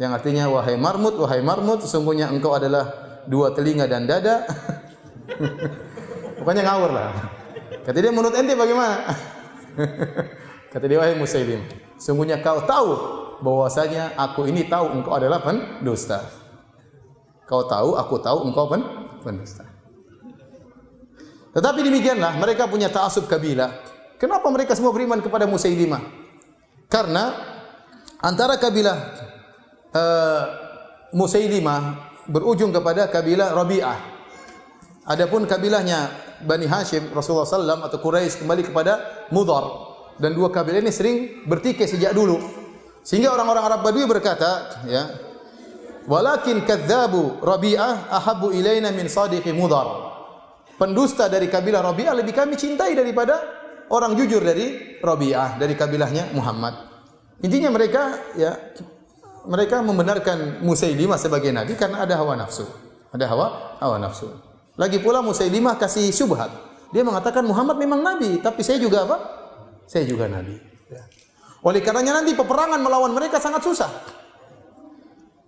[0.00, 2.88] Yang artinya, wahai marmut, wahai marmut, sesungguhnya engkau adalah
[3.28, 4.46] dua telinga dan dada.
[6.38, 7.10] Pokoknya ngawur lah.
[7.84, 9.12] Kata dia, menurut ente bagaimana?
[10.72, 11.64] Kata dia, wahai Musailim,
[11.96, 12.90] sungguhnya kau tahu
[13.40, 16.26] bahwasanya aku ini tahu engkau adalah pendusta.
[17.48, 18.82] Kau tahu, aku tahu engkau pen
[19.24, 19.64] pendusta.
[21.56, 23.72] Tetapi demikianlah mereka punya ta'asub kabilah.
[24.20, 26.02] Kenapa mereka semua beriman kepada Musailimah?
[26.90, 27.32] Karena
[28.20, 28.98] antara kabilah
[29.94, 30.44] uh,
[31.14, 31.80] Musailimah
[32.28, 34.17] berujung kepada kabilah Rabi'ah.
[35.08, 36.12] Adapun kabilahnya
[36.44, 39.64] Bani Hashim Rasulullah SAW atau Quraisy kembali kepada Mudhar
[40.20, 42.36] dan dua kabilah ini sering bertikai sejak dulu.
[43.00, 45.08] Sehingga orang-orang Arab Badui berkata, ya,
[46.04, 50.12] walakin kadzabu Rabi'ah ahabbu ilaina min sadiqi Mudhar.
[50.76, 53.40] Pendusta dari kabilah Rabi'ah lebih kami cintai daripada
[53.88, 56.84] orang jujur dari Rabi'ah dari kabilahnya Muhammad.
[57.40, 58.52] Intinya mereka ya
[59.48, 62.68] mereka membenarkan Musailimah sebagai nabi karena ada hawa nafsu.
[63.08, 63.46] Ada hawa
[63.80, 64.47] hawa nafsu.
[64.78, 66.54] Lagi pula Musailimah kasih syubhat.
[66.94, 69.38] Dia mengatakan Muhammad memang nabi, tapi saya juga apa?
[69.88, 70.54] saya juga nabi.
[70.92, 71.02] Ya.
[71.64, 73.88] Oleh karenanya nanti peperangan melawan mereka sangat susah.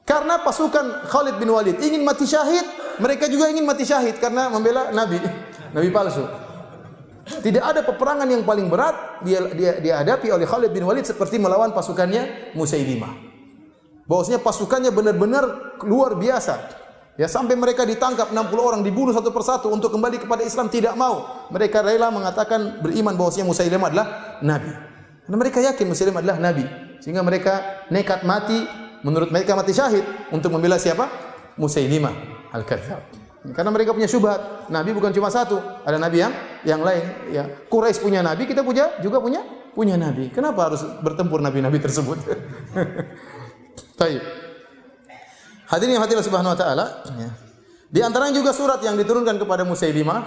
[0.09, 2.67] Karena pasukan Khalid bin Walid ingin mati syahid,
[2.99, 5.21] mereka juga ingin mati syahid karena membela nabi,
[5.77, 6.25] nabi palsu.
[7.31, 11.71] Tidak ada peperangan yang paling berat dia, dia dihadapi oleh Khalid bin Walid seperti melawan
[11.71, 13.31] pasukannya Musailimah.
[14.11, 16.59] Bahwasanya pasukannya benar-benar luar biasa.
[17.19, 21.49] Ya sampai mereka ditangkap 60 orang dibunuh satu persatu untuk kembali kepada Islam tidak mau.
[21.51, 24.07] Mereka rela mengatakan beriman bahwasanya Musailimah adalah
[24.41, 24.73] nabi.
[25.27, 26.65] Karena mereka yakin Musailimah adalah nabi.
[27.03, 28.65] Sehingga mereka nekat mati
[29.05, 31.09] menurut mereka mati syahid untuk membela siapa?
[31.61, 32.15] Musailimah
[32.57, 33.03] al-Kadzab.
[33.57, 34.69] Karena mereka punya syubhat.
[34.69, 37.05] Nabi bukan cuma satu, ada nabi yang yang lain.
[37.33, 39.41] Ya, Quraisy punya nabi, kita punya juga punya
[39.73, 40.29] punya nabi.
[40.29, 42.21] Kenapa harus bertempur nabi-nabi tersebut?
[44.01, 44.21] Baik.
[45.71, 47.31] Hadirin yang hadirat subhanahu wa taala, ya.
[47.91, 50.23] Di antaranya juga surat yang diturunkan kepada Musailimah.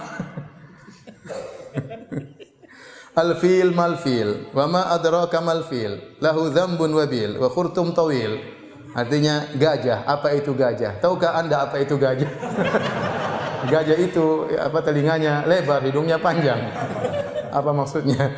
[3.24, 8.40] Al-fil mal-fil, wa ma adraka mal-fil, lahu dzambun wabil, wa khurtum tawil.
[8.96, 10.96] Artinya gajah, apa itu gajah?
[10.98, 12.30] Tahukah Anda apa itu gajah?
[13.72, 16.72] gajah itu apa telinganya lebar, hidungnya panjang.
[17.54, 18.32] apa maksudnya?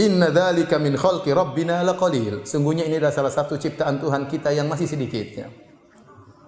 [0.00, 2.42] Inna dzalika min khalqi rabbina laqalil.
[2.48, 5.46] Sungguhnya ini adalah salah satu ciptaan Tuhan kita yang masih sedikit ya.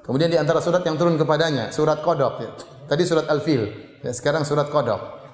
[0.07, 2.51] Kemudian di antara surat yang turun kepadanya, surat Qadab ya.
[2.87, 3.63] Tadi surat Al-Fil,
[4.07, 5.27] ya, sekarang surat Qadab.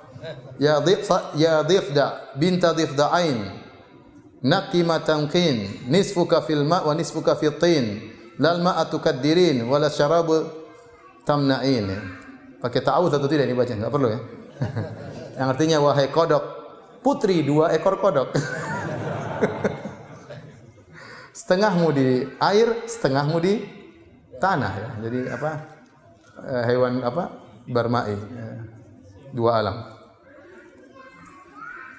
[0.56, 3.42] Ya dhifda ya dhifda binta dhifda'ain
[4.38, 8.14] naqima tanqin nisfuka fil ma wa nisfuka fil tin.
[8.40, 10.46] Lal ma'atu kaddirin wala syarabu
[11.28, 11.90] tamna'in.
[12.62, 13.74] Pakai ta'awudz atau tidak ini baca?
[13.74, 14.18] Enggak perlu ya.
[15.42, 16.44] Yang artinya wahai kodok
[17.02, 18.30] putri dua ekor kodok
[21.38, 22.08] setengahmu di
[22.38, 23.54] air setengahmu di
[24.42, 25.50] tanah ya jadi apa
[26.42, 27.30] eh, hewan apa
[27.70, 28.46] barmai ya.
[29.30, 29.76] dua alam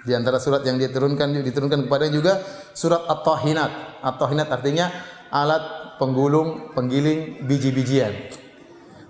[0.04, 2.44] di antara surat yang diturunkan diturunkan kepada juga
[2.76, 4.04] surat At-Tahinat.
[4.04, 4.92] At-Tahinat artinya
[5.32, 8.12] alat penggulung penggiling biji-bijian.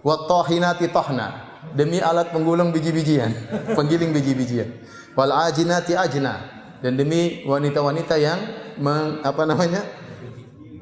[0.06, 1.50] Wa tahinati tahna.
[1.74, 3.34] Demi alat penggulung biji-bijian,
[3.78, 4.69] penggiling biji-bijian.
[5.17, 6.62] Wal ajinati ajna.
[6.84, 8.39] Dan demi wanita-wanita yang
[8.78, 9.82] meng, apa namanya?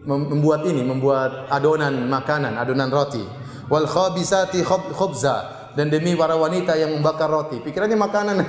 [0.05, 3.21] Membuat ini, membuat adonan makanan, adonan roti.
[3.71, 7.63] Wal khabisati khubza dan demi para wanita yang membakar roti.
[7.63, 8.35] Pikirannya makanan.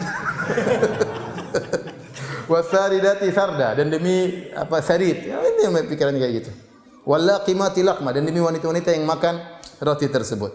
[2.50, 5.30] Wasaridati sarda dan demi apa sarid.
[5.30, 6.50] Ya, ini pikirannya kayak gitu.
[7.06, 9.38] Wallaqimati laqma dan demi wanita-wanita yang makan
[9.82, 10.52] roti tersebut.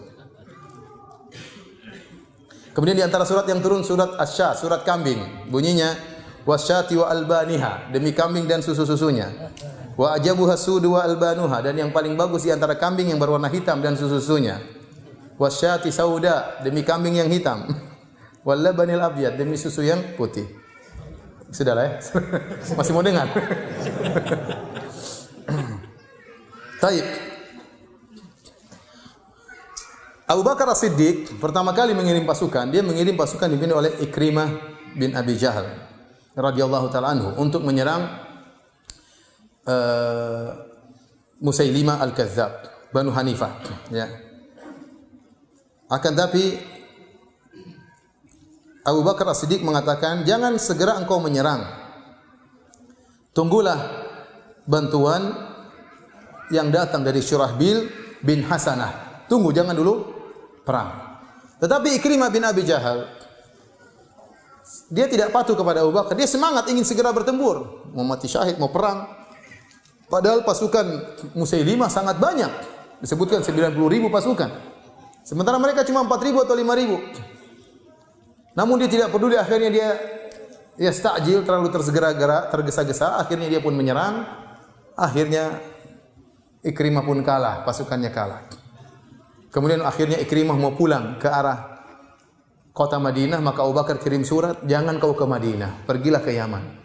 [2.72, 5.50] Kemudian di antara surat yang turun surat Asy, surat kambing.
[5.50, 5.98] Bunyinya
[6.46, 9.50] wasyati wa albaniha, demi kambing dan susu-susunya.
[9.98, 13.82] Wa ajabuha sudu wa albanuha dan yang paling bagus di antara kambing yang berwarna hitam
[13.82, 14.62] dan susu-susunya.
[15.34, 17.66] Wasyati sauda, demi kambing yang hitam.
[18.46, 20.46] Wal labanil abyad, demi susu yang putih.
[21.50, 21.98] Sudahlah ya.
[22.78, 23.26] Masih mau dengar?
[26.78, 27.06] Taib.
[30.28, 34.46] Abu Bakar As-Siddiq pertama kali mengirim pasukan, dia mengirim pasukan dipimpin oleh Ikrimah
[34.94, 35.66] bin Abi Jahal
[36.38, 38.27] radhiyallahu taala anhu untuk menyerang
[39.68, 40.46] uh,
[41.38, 42.52] Musailimah Al-Kadzdzab,
[42.90, 43.52] Banu Hanifah,
[43.92, 44.08] ya.
[45.88, 46.58] Akan tapi
[48.82, 51.62] Abu Bakar As-Siddiq mengatakan, "Jangan segera engkau menyerang.
[53.36, 53.78] Tunggulah
[54.66, 55.30] bantuan
[56.50, 57.86] yang datang dari Syurahbil
[58.24, 59.24] bin Hasanah.
[59.30, 60.08] Tunggu, jangan dulu
[60.64, 61.20] perang."
[61.62, 63.18] Tetapi Ikrimah bin Abi Jahal
[64.92, 66.12] dia tidak patuh kepada Abu Bakar.
[66.12, 69.08] Dia semangat ingin segera bertempur, mau mati syahid, mau perang.
[70.08, 70.84] Padahal pasukan
[71.36, 72.48] Musailimah sangat banyak.
[73.04, 74.50] Disebutkan 90 ribu pasukan.
[75.22, 76.96] Sementara mereka cuma 4 ribu atau 5 ribu.
[78.56, 79.88] Namun dia tidak peduli akhirnya dia
[80.80, 84.24] ya stajil terlalu tersegera-gera, tergesa-gesa, akhirnya dia pun menyerang.
[84.98, 85.62] Akhirnya
[86.58, 88.42] Ikrimah pun kalah, pasukannya kalah.
[89.54, 91.78] Kemudian akhirnya Ikrimah mau pulang ke arah
[92.74, 96.77] kota Madinah, maka Abu Bakar kirim surat, "Jangan kau ke Madinah, pergilah ke Yaman."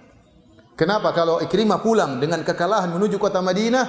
[0.73, 1.13] Kenapa?
[1.13, 3.85] Kalau Ikrimah pulang dengan kekalahan menuju kota Madinah,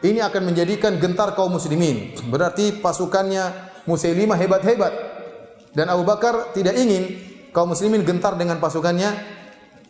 [0.00, 2.16] ini akan menjadikan gentar kaum muslimin.
[2.28, 4.92] Berarti pasukannya Musailimah hebat-hebat.
[5.74, 7.18] Dan Abu Bakar tidak ingin
[7.50, 9.10] kaum muslimin gentar dengan pasukannya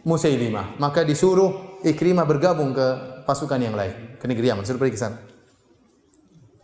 [0.03, 0.81] Musailimah.
[0.83, 2.87] Maka disuruh Ikrimah bergabung ke
[3.27, 5.19] pasukan yang lain, ke negeri Yaman, suruh pergi ke sana.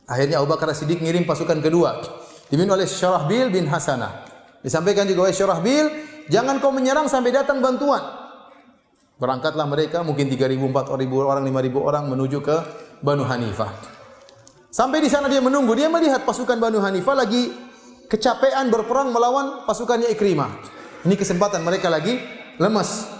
[0.08, 2.00] Akhirnya Abu Bakar Siddiq ngirim pasukan kedua,
[2.48, 4.24] dipimpin oleh Syarahbil bin Hasanah.
[4.62, 5.84] Disampaikan juga oleh Syarahbil,
[6.32, 8.27] jangan kau menyerang sampai datang bantuan.
[9.18, 12.56] Berangkatlah mereka mungkin 3.000, 4.000 orang, 5.000 orang menuju ke
[13.02, 13.74] Banu Hanifah.
[14.70, 17.50] Sampai di sana dia menunggu, dia melihat pasukan Banu Hanifah lagi
[18.06, 20.62] kecapean berperang melawan pasukannya Ikrimah.
[21.02, 22.14] Ini kesempatan mereka lagi
[22.62, 23.10] lemas.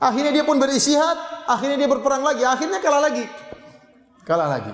[0.00, 1.16] Akhirnya dia pun beristihad,
[1.48, 3.24] akhirnya dia berperang lagi, akhirnya kalah lagi.
[4.24, 4.72] Kalah lagi.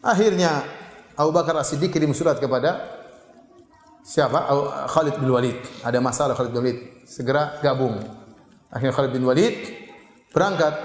[0.00, 0.64] Akhirnya
[1.20, 2.80] Abu Bakar As-Siddiq kirim surat kepada
[4.04, 4.40] siapa?
[4.88, 5.60] Khalid bin Walid.
[5.84, 6.78] Ada masalah Khalid bin Walid.
[7.04, 8.23] Segera gabung.
[8.74, 9.54] Akhirnya Khalid bin Walid
[10.34, 10.82] berangkat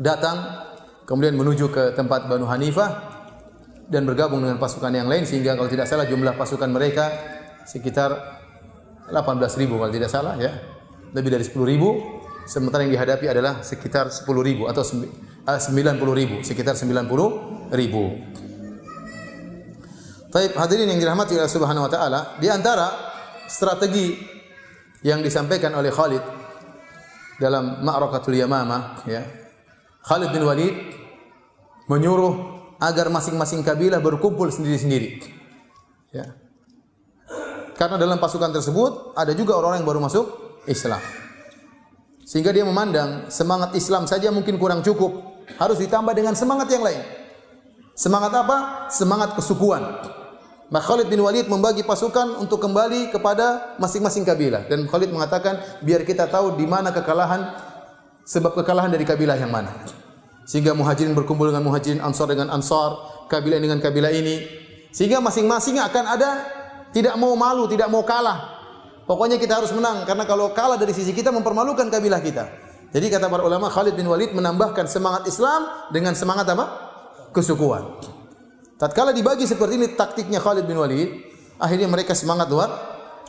[0.00, 0.64] datang
[1.04, 3.20] kemudian menuju ke tempat Banu Hanifah
[3.92, 7.12] dan bergabung dengan pasukan yang lain sehingga kalau tidak salah jumlah pasukan mereka
[7.68, 8.40] sekitar
[9.12, 10.52] 18 ribu kalau tidak salah ya
[11.12, 15.00] lebih dari 10 ribu sementara yang dihadapi adalah sekitar 10 ribu atau 90
[16.16, 18.04] ribu, sekitar 90 ribu.
[20.28, 22.92] Taib hadirin yang dirahmati oleh Subhanahu wa taala, di antara
[23.48, 24.16] strategi
[25.04, 26.37] yang disampaikan oleh Khalid
[27.38, 29.22] dalam Ma'rakatul Yamamah ya.
[30.02, 30.74] Khalid bin Walid
[31.86, 35.22] menyuruh agar masing-masing kabilah berkumpul sendiri-sendiri.
[36.14, 36.34] Ya.
[37.78, 40.26] Karena dalam pasukan tersebut ada juga orang-orang yang baru masuk
[40.66, 40.98] Islam.
[42.26, 47.00] Sehingga dia memandang semangat Islam saja mungkin kurang cukup, harus ditambah dengan semangat yang lain.
[47.96, 48.86] Semangat apa?
[48.92, 49.80] Semangat kesukuan.
[50.68, 56.04] Maka Khalid bin Walid membagi pasukan untuk kembali kepada masing-masing kabilah dan Khalid mengatakan biar
[56.04, 57.56] kita tahu di mana kekalahan
[58.28, 59.72] sebab kekalahan dari kabilah yang mana.
[60.44, 64.44] Sehingga Muhajirin berkumpul dengan Muhajirin, Ansar dengan Ansar, kabilah dengan kabilah ini.
[64.92, 66.30] Sehingga masing-masing akan ada
[66.92, 68.60] tidak mau malu, tidak mau kalah.
[69.08, 72.44] Pokoknya kita harus menang karena kalau kalah dari sisi kita mempermalukan kabilah kita.
[72.92, 76.64] Jadi kata para ulama Khalid bin Walid menambahkan semangat Islam dengan semangat apa?
[77.32, 78.17] Kesukuan.
[78.78, 81.10] Tatkala dibagi seperti ini taktiknya Khalid bin Walid,
[81.58, 82.70] akhirnya mereka semangat luar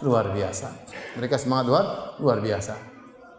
[0.05, 0.69] luar biasa.
[1.17, 1.85] Mereka semangat luar
[2.21, 2.77] luar biasa.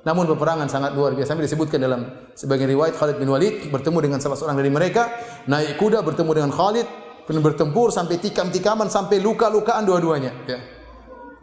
[0.03, 1.39] Namun peperangan sangat luar biasa.
[1.39, 5.07] Sampai disebutkan dalam sebagian riwayat Khalid bin Walid bertemu dengan salah seorang dari mereka,
[5.47, 6.89] naik kuda bertemu dengan Khalid,
[7.31, 10.59] kemudian bertempur sampai tikam-tikaman sampai luka-lukaan dua-duanya, ya.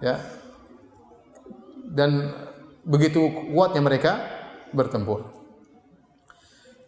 [0.03, 0.15] Ya.
[1.88, 2.34] Dan
[2.84, 3.23] begitu
[3.56, 4.19] kuatnya mereka
[4.75, 5.32] bertempur.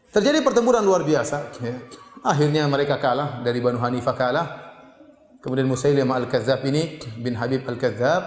[0.09, 1.79] Terjadi pertempuran luar biasa, ya.
[2.19, 4.47] Akhirnya mereka kalah dari Banu Hanifah kalah.
[5.39, 8.21] Kemudian Musailimah Al-Kadzab ini bin Habib Al-Kadzab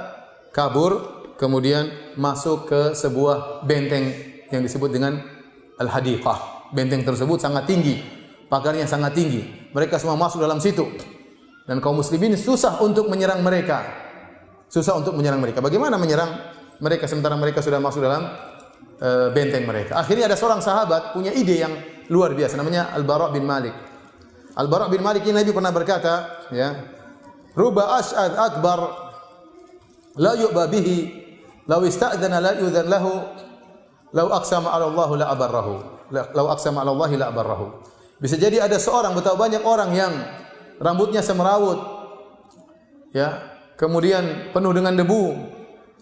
[0.48, 0.92] kabur
[1.36, 4.16] kemudian masuk ke sebuah benteng
[4.48, 5.20] yang disebut dengan
[5.76, 6.72] Al-Hadiqah.
[6.72, 8.00] Benteng tersebut sangat tinggi,
[8.48, 9.44] pagarnya sangat tinggi.
[9.76, 10.88] Mereka semua masuk dalam situ.
[11.68, 13.84] Dan kaum muslimin susah untuk menyerang mereka.
[14.72, 15.60] Susah untuk menyerang mereka.
[15.60, 16.32] Bagaimana menyerang
[16.80, 18.24] mereka sementara mereka sudah masuk dalam
[19.04, 20.00] uh, benteng mereka.
[20.00, 21.76] Akhirnya ada seorang sahabat punya ide yang
[22.10, 23.74] luar biasa namanya Al-Bara bin Malik.
[24.56, 26.74] Al-Bara bin Malik ini Nabi pernah berkata, ya,
[27.54, 28.78] "Ruba as'ad akbar
[30.18, 30.96] la yu'ba bihi
[31.68, 33.12] law ista'dzana la yu'dzan lahu
[34.12, 35.74] law aqsama 'ala Allah la abarrahu."
[36.12, 37.66] Law aqsama 'ala Allah la abarrahu.
[38.20, 40.12] Bisa jadi ada seorang betapa banyak orang yang
[40.78, 41.80] rambutnya semerawut
[43.16, 43.40] ya,
[43.76, 45.24] kemudian penuh dengan debu,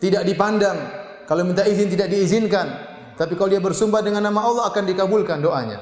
[0.02, 0.78] tidak dipandang,
[1.26, 2.89] kalau minta izin tidak diizinkan.
[3.20, 5.76] Tapi kalau dia bersumpah dengan nama Allah akan dikabulkan doanya.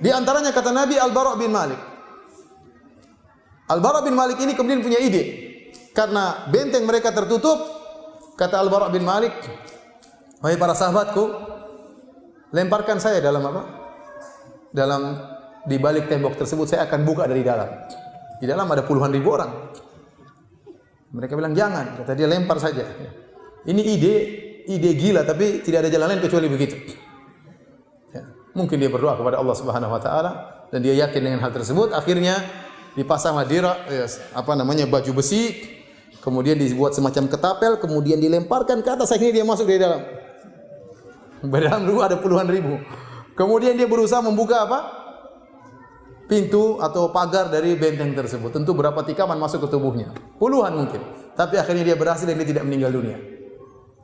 [0.00, 1.76] Di antaranya kata Nabi Al-Bara bin Malik.
[3.68, 5.52] Al-Bara bin Malik ini kemudian punya ide.
[5.92, 7.60] Karena benteng mereka tertutup,
[8.40, 9.36] kata Al-Bara bin Malik,
[10.40, 11.28] "Wahai para sahabatku,
[12.56, 13.62] lemparkan saya dalam apa?
[14.72, 15.20] Dalam
[15.68, 17.68] di balik tembok tersebut saya akan buka dari dalam.
[18.40, 19.76] Di dalam ada puluhan ribu orang.
[21.12, 22.88] Mereka bilang jangan, kata dia lempar saja.
[23.68, 24.14] Ini ide
[24.70, 26.78] ide gila tapi tidak ada jalan lain kecuali begitu.
[28.14, 28.22] Ya.
[28.54, 30.30] Mungkin dia berdoa kepada Allah Subhanahu wa taala
[30.70, 32.38] dan dia yakin dengan hal tersebut akhirnya
[32.94, 35.58] dipasang dira ya, apa namanya baju besi
[36.22, 40.00] kemudian dibuat semacam ketapel kemudian dilemparkan ke atas akhirnya dia masuk dari dalam.
[41.40, 42.78] Dalam dulu ada puluhan ribu.
[43.34, 44.78] Kemudian dia berusaha membuka apa?
[46.28, 48.52] Pintu atau pagar dari benteng tersebut.
[48.52, 50.12] Tentu berapa tikaman masuk ke tubuhnya.
[50.36, 51.00] Puluhan mungkin.
[51.34, 53.39] Tapi akhirnya dia berhasil dan dia tidak meninggal dunia.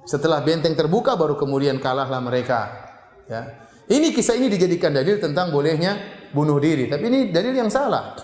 [0.06, 2.70] Setelah benteng terbuka baru kemudian kalahlah mereka.
[3.26, 3.66] Ya.
[3.90, 5.98] Ini kisah ini dijadikan dalil tentang bolehnya
[6.30, 8.14] bunuh diri, tapi ini dalil yang salah.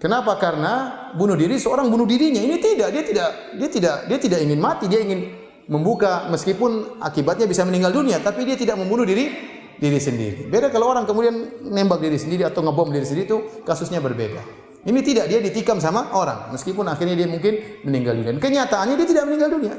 [0.00, 0.36] Kenapa?
[0.36, 0.72] Karena
[1.16, 2.40] bunuh diri seorang bunuh dirinya.
[2.44, 5.32] Ini tidak, dia tidak, dia tidak, dia tidak ingin mati, dia ingin
[5.64, 9.32] membuka meskipun akibatnya bisa meninggal dunia, tapi dia tidak membunuh diri
[9.80, 10.48] diri sendiri.
[10.48, 14.63] Beda kalau orang kemudian nembak diri sendiri atau ngebom diri sendiri itu kasusnya berbeda.
[14.84, 18.36] Ini tidak dia ditikam sama orang meskipun akhirnya dia mungkin meninggal dunia.
[18.36, 19.74] Kenyataannya dia tidak meninggal dunia.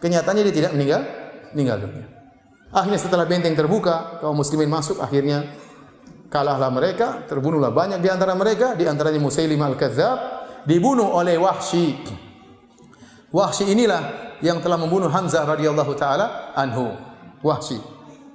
[0.00, 1.00] Kenyataannya dia tidak meninggal
[1.52, 2.06] meninggal dunia.
[2.72, 5.52] Akhirnya setelah benteng terbuka, kaum muslimin masuk akhirnya
[6.32, 10.18] kalahlah mereka, terbunuhlah banyak di antara mereka, di antaranya Musailimah al-Kadzab
[10.66, 11.94] dibunuh oleh Wahsy.
[13.30, 16.92] Wahsy inilah yang telah membunuh Hamzah radhiyallahu taala anhu.
[17.40, 17.78] Wahsy.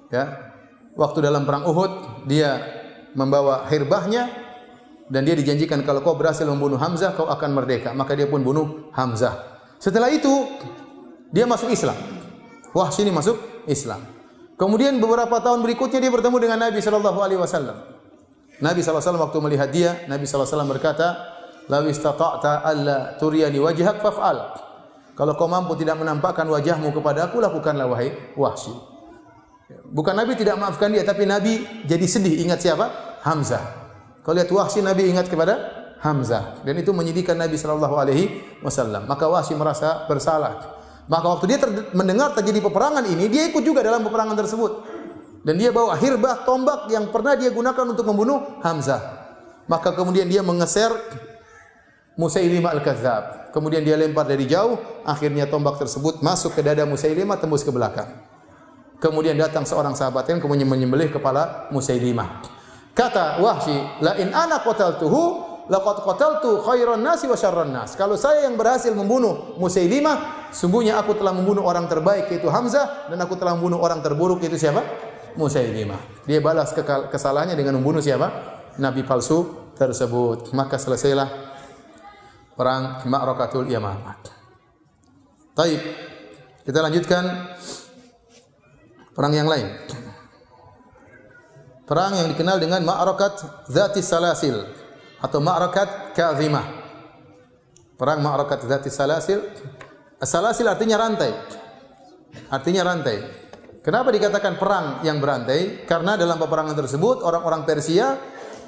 [0.10, 0.54] Ya.
[0.96, 2.60] Waktu dalam perang Uhud dia
[3.16, 4.28] membawa hirbahnya
[5.12, 7.92] dan dia dijanjikan kalau kau berhasil membunuh Hamzah kau akan merdeka.
[7.92, 9.60] Maka dia pun bunuh Hamzah.
[9.76, 10.48] Setelah itu
[11.36, 12.00] dia masuk Islam.
[12.72, 13.36] Wahsy ini masuk
[13.68, 14.00] Islam.
[14.56, 17.76] Kemudian beberapa tahun berikutnya dia bertemu dengan Nabi sallallahu alaihi wasallam.
[18.64, 21.08] Nabi sallallahu alaihi wasallam waktu melihat dia, Nabi sallallahu alaihi wasallam berkata,
[21.68, 24.38] "Law istata'ta alla turiyani wajhak faf'al."
[25.18, 28.72] Kalau kau mampu tidak menampakkan wajahmu kepada aku, lakukanlah wahai Wahsy.
[29.92, 33.18] Bukan Nabi tidak maafkan dia, tapi Nabi jadi sedih ingat siapa?
[33.28, 33.81] Hamzah.
[34.32, 35.60] Kalau lihat Wahsy Nabi ingat kepada
[36.00, 39.04] Hamzah dan itu menyedihkan Nabi sallallahu alaihi wasallam.
[39.04, 40.80] Maka Wahsy merasa bersalah.
[41.12, 41.60] Maka waktu dia
[41.92, 44.88] mendengar terjadi peperangan ini, dia ikut juga dalam peperangan tersebut.
[45.44, 49.04] Dan dia bawa hirbah tombak yang pernah dia gunakan untuk membunuh Hamzah.
[49.68, 50.96] Maka kemudian dia mengeser
[52.16, 53.52] Musailimah al-Kadzab.
[53.52, 58.08] Kemudian dia lempar dari jauh, akhirnya tombak tersebut masuk ke dada Musailimah tembus ke belakang.
[58.96, 62.61] Kemudian datang seorang sahabat yang kemudian menyembelih kepala Musailimah.
[63.02, 63.74] Kata Wahsy,
[64.06, 65.22] "La in ana qataltuhu
[65.66, 71.18] laqad qataltu khairan nasi wa syarran nas." Kalau saya yang berhasil membunuh Musailimah, sungguhnya aku
[71.18, 74.86] telah membunuh orang terbaik yaitu Hamzah dan aku telah membunuh orang terburuk yaitu siapa?
[75.34, 76.30] Musailimah.
[76.30, 76.78] Dia balas
[77.10, 78.30] kesalahannya dengan membunuh siapa?
[78.78, 80.54] Nabi palsu tersebut.
[80.54, 81.30] Maka selesailah
[82.54, 84.22] perang Ma'rakatul Yamamah.
[85.58, 85.82] Taib.
[86.62, 87.24] Kita lanjutkan
[89.18, 89.66] perang yang lain.
[91.86, 94.64] Perang yang dikenal dengan Ma'rakat Zati Salasil
[95.20, 96.66] atau Ma'rakat Kazimah.
[97.98, 99.42] Perang Ma'rakat Zati Salasil.
[100.22, 101.34] Salasil artinya rantai.
[102.48, 103.18] Artinya rantai.
[103.82, 105.90] Kenapa dikatakan perang yang berantai?
[105.90, 108.14] Karena dalam peperangan tersebut orang-orang Persia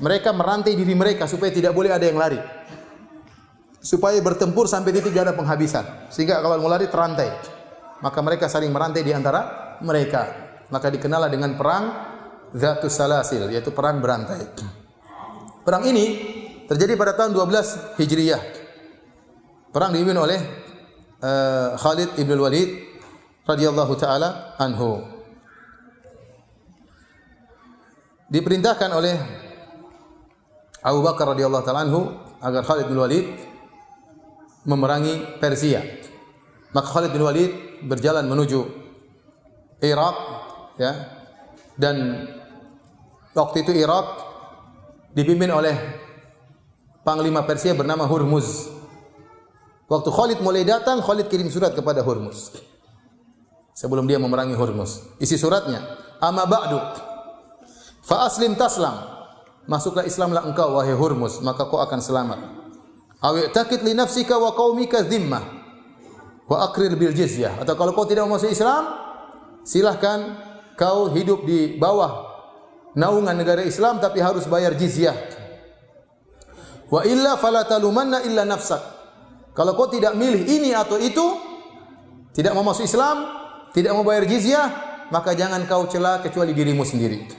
[0.01, 2.41] mereka merantai diri mereka supaya tidak boleh ada yang lari.
[3.77, 6.09] Supaya bertempur sampai titik ada penghabisan.
[6.09, 7.29] Sehingga kalau mau lari terantai.
[8.01, 10.33] Maka mereka saling merantai di antara mereka.
[10.73, 12.12] Maka dikenal dengan perang
[12.53, 14.45] Zatus Salasil yaitu perang berantai.
[15.65, 16.05] Perang ini
[16.69, 18.41] terjadi pada tahun 12 Hijriyah.
[19.73, 20.39] Perang dipimpin oleh
[21.23, 22.69] uh, Khalid ibn Walid
[23.49, 25.01] radhiyallahu taala anhu.
[28.29, 29.15] Diperintahkan oleh
[30.83, 32.01] Abu Bakar radhiyallahu taala anhu
[32.43, 33.25] agar Khalid bin Walid
[34.67, 35.81] memerangi Persia.
[36.75, 37.51] Maka Khalid bin Walid
[37.87, 38.61] berjalan menuju
[39.79, 40.15] Irak
[40.77, 40.91] ya.
[41.73, 42.29] Dan
[43.33, 44.05] waktu itu Irak
[45.13, 45.75] dipimpin oleh
[47.05, 48.71] panglima Persia bernama Hurmuz.
[49.85, 52.55] Waktu Khalid mulai datang, Khalid kirim surat kepada Hurmuz.
[53.77, 55.05] Sebelum dia memerangi Hurmuz.
[55.19, 55.83] Isi suratnya,
[56.23, 56.79] "Amma ba'du
[58.01, 59.11] fa aslim taslam."
[59.63, 62.39] Masuklah Islamlah engkau wahai Hurmuz, maka kau akan selamat.
[63.23, 65.39] Awi takit li nafsika wa qaumika dhimmah
[66.51, 67.55] wa akrir bil jizyah.
[67.63, 68.91] Atau kalau kau tidak mau masuk Islam,
[69.63, 70.35] silahkan
[70.75, 72.32] kau hidup di bawah
[72.97, 75.15] naungan negara Islam tapi harus bayar jizyah.
[76.89, 78.81] Wa illa fala talumanna illa nafsak.
[79.53, 81.25] Kalau kau tidak milih ini atau itu,
[82.33, 83.29] tidak mau masuk Islam,
[83.73, 84.67] tidak mau bayar jizyah,
[85.13, 87.29] maka jangan kau cela kecuali dirimu sendiri.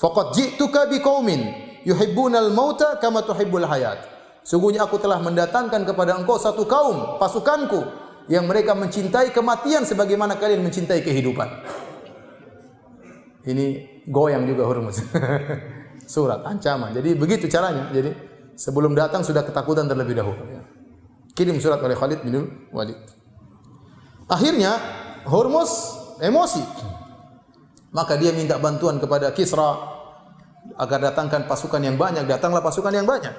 [0.00, 4.00] Faqad ji'tuka biqaumin yuhibbunal mauta kama tuhibbul hayat.
[4.48, 7.84] Sungguhnya aku telah mendatangkan kepada engkau satu kaum, pasukanku
[8.32, 11.48] yang mereka mencintai kematian sebagaimana kalian mencintai kehidupan.
[13.44, 15.04] Ini goyang juga Hurmuz.
[16.12, 16.96] Surat ancaman.
[16.96, 17.92] Jadi begitu caranya.
[17.92, 18.16] Jadi
[18.56, 20.40] sebelum datang sudah ketakutan terlebih dahulu.
[21.36, 22.98] Kirim surat oleh Khalid bin Walid.
[24.26, 24.74] Akhirnya
[25.28, 25.70] Hormuz
[26.18, 26.64] emosi.
[27.94, 29.78] Maka dia minta bantuan kepada Kisra
[30.74, 32.26] agar datangkan pasukan yang banyak.
[32.26, 33.32] Datanglah pasukan yang banyak.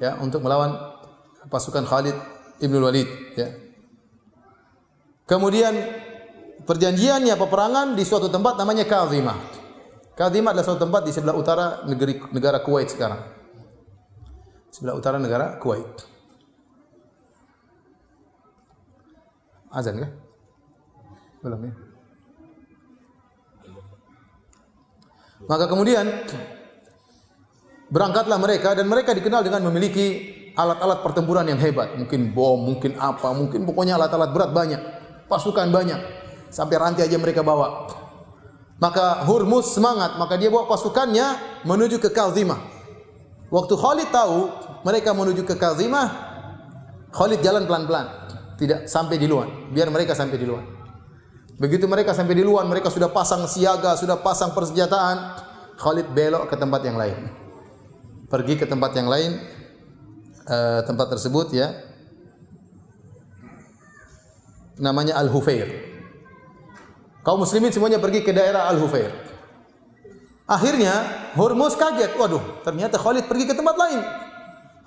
[0.00, 0.96] Ya, untuk melawan
[1.52, 2.16] pasukan Khalid
[2.56, 3.52] bin Walid, ya.
[5.28, 5.76] Kemudian
[6.64, 9.59] perjanjiannya peperangan di suatu tempat namanya Kazimah.
[10.20, 13.24] Kazimah adalah suatu tempat di sebelah utara negeri negara Kuwait sekarang.
[14.68, 15.88] Sebelah utara negara Kuwait.
[19.72, 20.12] Azan kah?
[21.40, 21.72] Belum ya?
[25.48, 26.04] Maka kemudian
[27.88, 33.32] berangkatlah mereka dan mereka dikenal dengan memiliki alat-alat pertempuran yang hebat, mungkin bom, mungkin apa,
[33.32, 34.80] mungkin pokoknya alat-alat berat banyak,
[35.32, 35.96] pasukan banyak,
[36.52, 37.99] sampai rantai aja mereka bawa.
[38.80, 41.36] Maka Hurmuz semangat, maka dia bawa pasukannya
[41.68, 42.56] menuju ke Kazimah.
[43.52, 44.48] Waktu Khalid tahu
[44.88, 46.08] mereka menuju ke Kazimah,
[47.12, 48.08] Khalid jalan pelan-pelan,
[48.56, 50.64] tidak sampai di luar, biar mereka sampai di luar.
[51.60, 55.44] Begitu mereka sampai di luar, mereka sudah pasang siaga, sudah pasang persenjataan.
[55.76, 57.28] Khalid belok ke tempat yang lain.
[58.32, 59.44] Pergi ke tempat yang lain,
[60.48, 61.68] uh, tempat tersebut ya.
[64.80, 65.89] Namanya Al-Hufair.
[67.20, 69.12] Kaum muslimin semuanya pergi ke daerah Al-Hufair.
[70.50, 71.04] Akhirnya
[71.38, 74.02] Hormuz kaget, waduh, ternyata Khalid pergi ke tempat lain.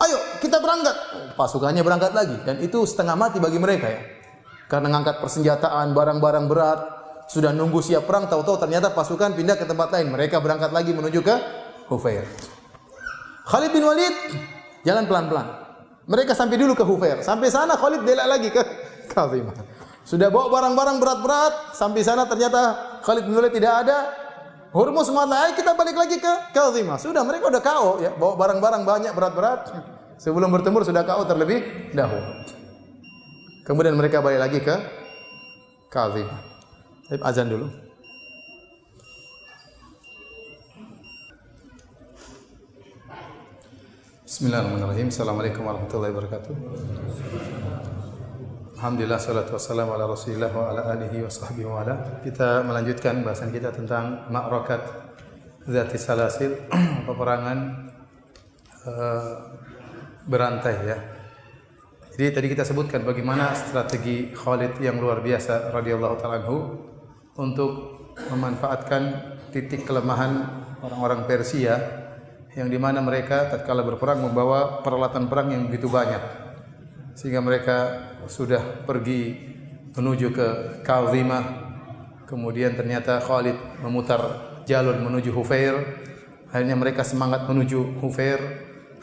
[0.02, 0.96] Ayo, kita berangkat.
[1.40, 4.02] Pasukannya berangkat lagi dan itu setengah mati bagi mereka ya.
[4.68, 6.80] Karena ngangkat persenjataan, barang-barang berat,
[7.32, 10.12] sudah nunggu siap perang, tahu-tahu ternyata pasukan pindah ke tempat lain.
[10.12, 11.36] Mereka berangkat lagi menuju ke
[11.88, 12.28] Hufair.
[13.48, 14.16] Khalid bin Walid
[14.84, 15.48] jalan pelan-pelan.
[16.04, 17.24] Mereka sampai dulu ke Hufair.
[17.24, 18.62] Sampai sana Khalid belok lagi ke
[19.08, 19.56] Kazimah.
[20.04, 23.97] Sudah bawa barang-barang berat-berat, sampai sana ternyata Khalid bin Walid tidak ada.
[24.76, 26.99] Hurmus mengatakan, kita balik lagi ke Kazimah.
[26.99, 29.72] Sudah mereka udah KO ya, bawa barang-barang banyak berat-berat.
[30.20, 32.26] Sebelum bertempur sudah KO terlebih dahulu.
[33.64, 34.76] Kemudian mereka balik lagi ke.
[35.93, 37.70] Baik, azan dulu.
[44.26, 45.14] Bismillahirrahmanirrahim.
[45.14, 46.54] Assalamualaikum warahmatullahi wabarakatuh.
[48.84, 52.20] Alhamdulillah salatu wassalamu ala Rasulillah wa ala alihi wa sahbihi wa ala.
[52.20, 54.84] Kita melanjutkan bahasan kita tentang ma'rakat
[55.64, 56.68] zati salasil,
[57.08, 57.58] peperangan
[58.84, 59.40] uh,
[60.28, 61.00] berantai ya.
[62.12, 66.76] Jadi tadi kita sebutkan bagaimana strategi Khalid yang luar biasa radhiyallahu taala anhu
[67.40, 67.72] untuk
[68.36, 69.04] memanfaatkan
[69.56, 70.44] titik kelemahan
[70.84, 71.80] orang-orang Persia
[72.52, 76.43] yang di mana mereka tatkala berperang membawa peralatan perang yang begitu banyak
[77.14, 79.53] sehingga mereka sudah pergi
[79.93, 80.47] menuju ke
[80.82, 81.64] Kalzimah
[82.34, 84.22] kemudian ternyata Khalid memutar
[84.66, 85.78] jalur menuju Hufair.
[86.49, 88.39] Akhirnya mereka semangat menuju Hufair.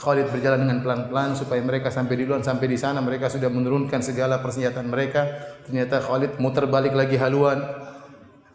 [0.00, 3.04] Khalid berjalan dengan pelan-pelan supaya mereka sampai di luar sampai di sana.
[3.04, 5.28] Mereka sudah menurunkan segala persenjataan mereka.
[5.68, 7.60] Ternyata Khalid muter balik lagi haluan.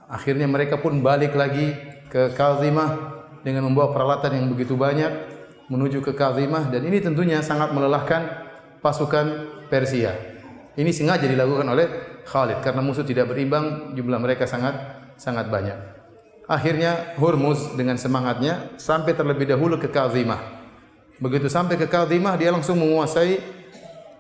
[0.10, 1.72] Akhirnya mereka pun balik lagi
[2.10, 5.34] ke Kalzimah dengan membawa peralatan yang begitu banyak
[5.70, 8.45] menuju ke Kalzimah dan ini tentunya sangat melelahkan
[8.86, 9.26] pasukan
[9.66, 10.14] Persia.
[10.78, 11.88] Ini sengaja dilakukan oleh
[12.30, 14.78] Khalid karena musuh tidak berimbang, jumlah mereka sangat
[15.18, 15.74] sangat banyak.
[16.46, 20.38] Akhirnya Hurmuz dengan semangatnya sampai terlebih dahulu ke Kazimah.
[21.18, 23.42] Begitu sampai ke Kazimah dia langsung menguasai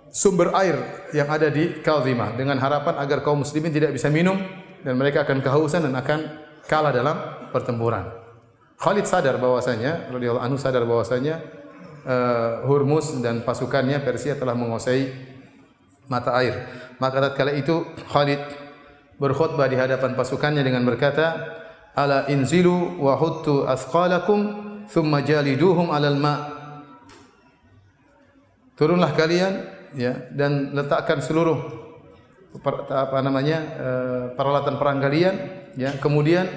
[0.09, 0.81] sumber air
[1.13, 4.41] yang ada di Kazimah dengan harapan agar kaum muslimin tidak bisa minum
[4.81, 6.19] dan mereka akan kehausan dan akan
[6.65, 7.17] kalah dalam
[7.53, 8.09] pertempuran.
[8.81, 11.45] Khalid sadar bahwasanya radhiyallahu anhu sadar bahwasanya
[12.05, 15.11] uh, Hormuz dan pasukannya Persia telah menguasai
[16.07, 16.69] mata air.
[17.01, 18.39] Maka tatkala itu Khalid
[19.17, 21.35] berkhutbah di hadapan pasukannya dengan berkata,
[21.97, 24.39] "Ala inzilu wa huttu asqalakum
[24.87, 26.35] thumma jaliduhum 'alal ma."
[28.75, 29.53] Turunlah kalian
[29.95, 31.83] ya dan letakkan seluruh
[32.91, 35.35] apa namanya uh, peralatan perang kalian
[35.75, 36.47] ya kemudian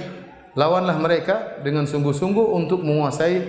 [0.54, 3.42] lawanlah mereka dengan sungguh-sungguh untuk menguasai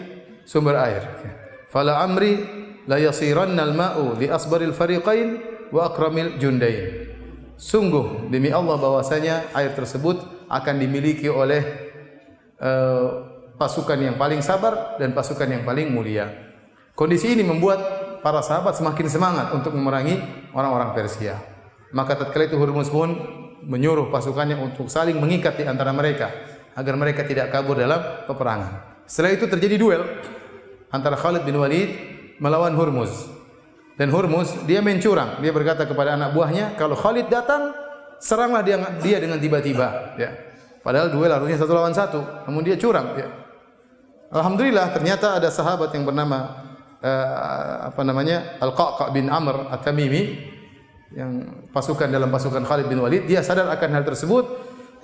[0.45, 1.01] sumber air.
[1.21, 1.38] Ya
[1.69, 2.41] fala amri
[2.89, 5.39] la yasiranna al-ma'u li asbaril fariqain
[5.69, 7.13] wa akramil jundain.
[7.59, 11.61] Sungguh demi Allah bahwasanya air tersebut akan dimiliki oleh
[12.57, 16.31] uh, pasukan yang paling sabar dan pasukan yang paling mulia.
[16.95, 17.79] Kondisi ini membuat
[18.23, 20.19] para sahabat semakin semangat untuk memerangi
[20.55, 21.35] orang-orang Persia.
[21.91, 23.11] Maka tatkala itu Hurmuz pun
[23.63, 26.31] menyuruh pasukannya untuk saling mengikat di antara mereka
[26.75, 29.03] agar mereka tidak kabur dalam peperangan.
[29.03, 30.01] Setelah itu terjadi duel
[30.89, 31.89] antara Khalid bin Walid
[32.41, 33.29] melawan Hurmuz.
[33.99, 35.43] Dan Hurmuz dia main curang.
[35.43, 37.75] Dia berkata kepada anak buahnya, kalau Khalid datang,
[38.23, 40.15] seranglah dia dia dengan tiba-tiba.
[40.15, 40.31] Ya.
[40.79, 43.19] Padahal duel harusnya satu lawan satu, namun dia curang.
[43.19, 43.27] Ya.
[44.31, 46.63] Alhamdulillah ternyata ada sahabat yang bernama
[47.01, 50.47] uh, apa namanya Al-Qaqa bin Amr At-Tamimi
[51.17, 54.45] yang pasukan dalam pasukan Khalid bin Walid dia sadar akan hal tersebut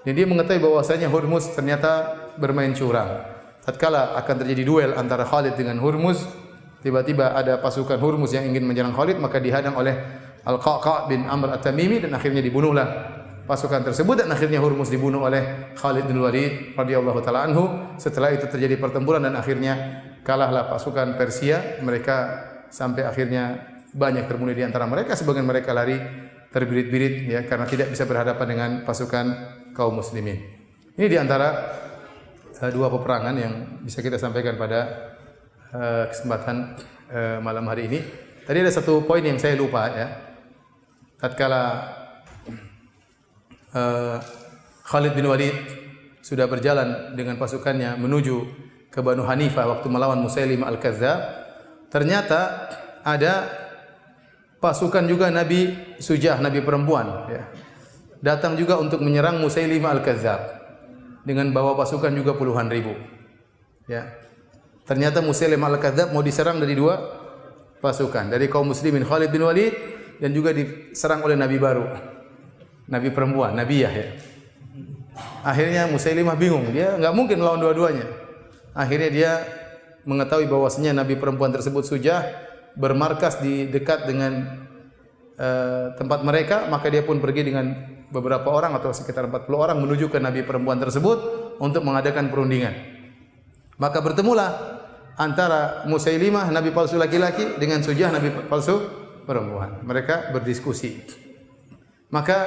[0.05, 3.34] dan dia mengetahui bahwasanya Hurmuz ternyata bermain curang
[3.65, 6.23] tatkala akan terjadi duel antara Khalid dengan Hurmuz,
[6.85, 9.97] tiba-tiba ada pasukan Hurmuz yang ingin menyerang Khalid, maka dihadang oleh
[10.45, 13.17] Al-Qaqa bin Amr At-Tamimi dan akhirnya dibunuhlah
[13.49, 17.97] pasukan tersebut dan akhirnya Hurmuz dibunuh oleh Khalid bin Walid radhiyallahu taala anhu.
[17.97, 21.81] Setelah itu terjadi pertempuran dan akhirnya kalahlah pasukan Persia.
[21.81, 22.15] Mereka
[22.69, 25.97] sampai akhirnya banyak terbunuh di antara mereka, sebagian mereka lari
[26.53, 29.25] terbirit-birit ya karena tidak bisa berhadapan dengan pasukan
[29.73, 30.39] kaum muslimin.
[30.95, 31.47] Ini di antara
[32.61, 33.53] uh, dua peperangan yang
[33.83, 34.79] bisa kita sampaikan pada
[35.75, 36.79] uh, kesempatan
[37.11, 37.99] uh, malam hari ini.
[38.45, 40.07] Tadi ada satu poin yang saya lupa ya.
[41.17, 41.63] Tatkala
[43.73, 44.17] uh,
[44.85, 45.55] Khalid bin Walid
[46.21, 48.37] sudah berjalan dengan pasukannya menuju
[48.93, 51.19] ke Banu Hanifah waktu melawan Musailim al-Kadzdzab,
[51.91, 52.69] ternyata
[53.03, 53.49] ada
[54.63, 57.43] pasukan juga Nabi Sujah, Nabi perempuan ya.
[58.23, 60.54] Datang juga untuk menyerang Musailim al-Kadzdzab
[61.25, 62.93] dengan bawa pasukan juga puluhan ribu.
[63.89, 64.13] Ya.
[64.85, 67.01] Ternyata Musailim al-Kadzab mau diserang dari dua
[67.81, 69.73] pasukan, dari kaum muslimin Khalid bin Walid
[70.21, 71.89] dan juga diserang oleh nabi baru.
[72.85, 74.13] Nabi perempuan, Nabi Yahya.
[75.41, 78.05] Akhirnya Musailimah bingung, dia nggak mungkin melawan dua-duanya.
[78.77, 79.31] Akhirnya dia
[80.05, 82.29] mengetahui bahwasanya nabi perempuan tersebut sudah
[82.77, 84.61] bermarkas di dekat dengan
[85.41, 90.09] uh, tempat mereka, maka dia pun pergi dengan beberapa orang atau sekitar 40 orang menuju
[90.09, 91.17] ke nabi perempuan tersebut
[91.57, 92.73] untuk mengadakan perundingan.
[93.75, 94.79] Maka bertemulah
[95.19, 98.79] antara Musailimah nabi palsu laki-laki dengan Sujah nabi palsu
[99.25, 99.83] perempuan.
[99.83, 101.03] Mereka berdiskusi.
[102.13, 102.37] Maka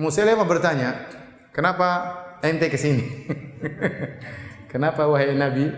[0.00, 1.06] Musailimah bertanya,
[1.54, 3.04] "Kenapa ente ke sini?"
[4.74, 5.70] Kenapa wahai nabi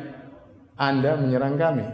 [0.80, 1.84] Anda menyerang kami?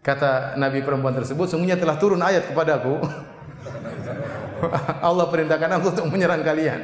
[0.00, 2.96] Kata nabi perempuan tersebut, sungguhnya telah turun ayat kepadaku
[5.08, 6.80] Allah perintahkan aku untuk menyerang kalian.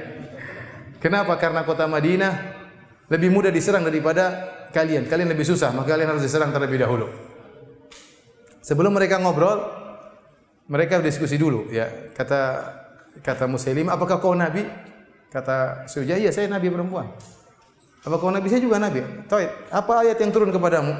[1.03, 1.37] Kenapa?
[1.37, 2.33] Karena kota Madinah
[3.12, 5.05] lebih mudah diserang daripada kalian.
[5.07, 7.07] Kalian lebih susah, maka kalian harus diserang terlebih dahulu.
[8.64, 9.61] Sebelum mereka ngobrol,
[10.66, 12.11] mereka diskusi dulu ya.
[12.16, 12.72] Kata
[13.20, 14.64] kata Musailim, "Apakah kau nabi?"
[15.29, 17.12] Kata Sujah, "Iya, saya nabi perempuan."
[18.07, 20.97] "Apa kau nabi?" "Saya juga nabi." "Taib, apa ayat yang turun kepadamu?"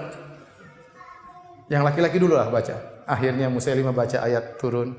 [1.73, 2.77] Yang laki-laki dulu lah baca.
[3.09, 4.93] Akhirnya Musailimah baca ayat turun.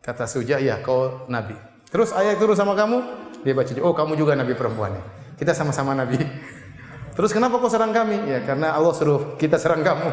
[0.00, 1.56] Kata Sujah, "Iya, kau nabi."
[1.92, 3.04] Terus ayat turun sama kamu?
[3.44, 5.02] Dia baca, "Oh, kamu juga nabi perempuan." Ya.
[5.36, 6.20] Kita sama-sama nabi.
[7.16, 8.28] Terus kenapa kau serang kami?
[8.28, 10.08] Ya, karena Allah suruh kita serang kamu.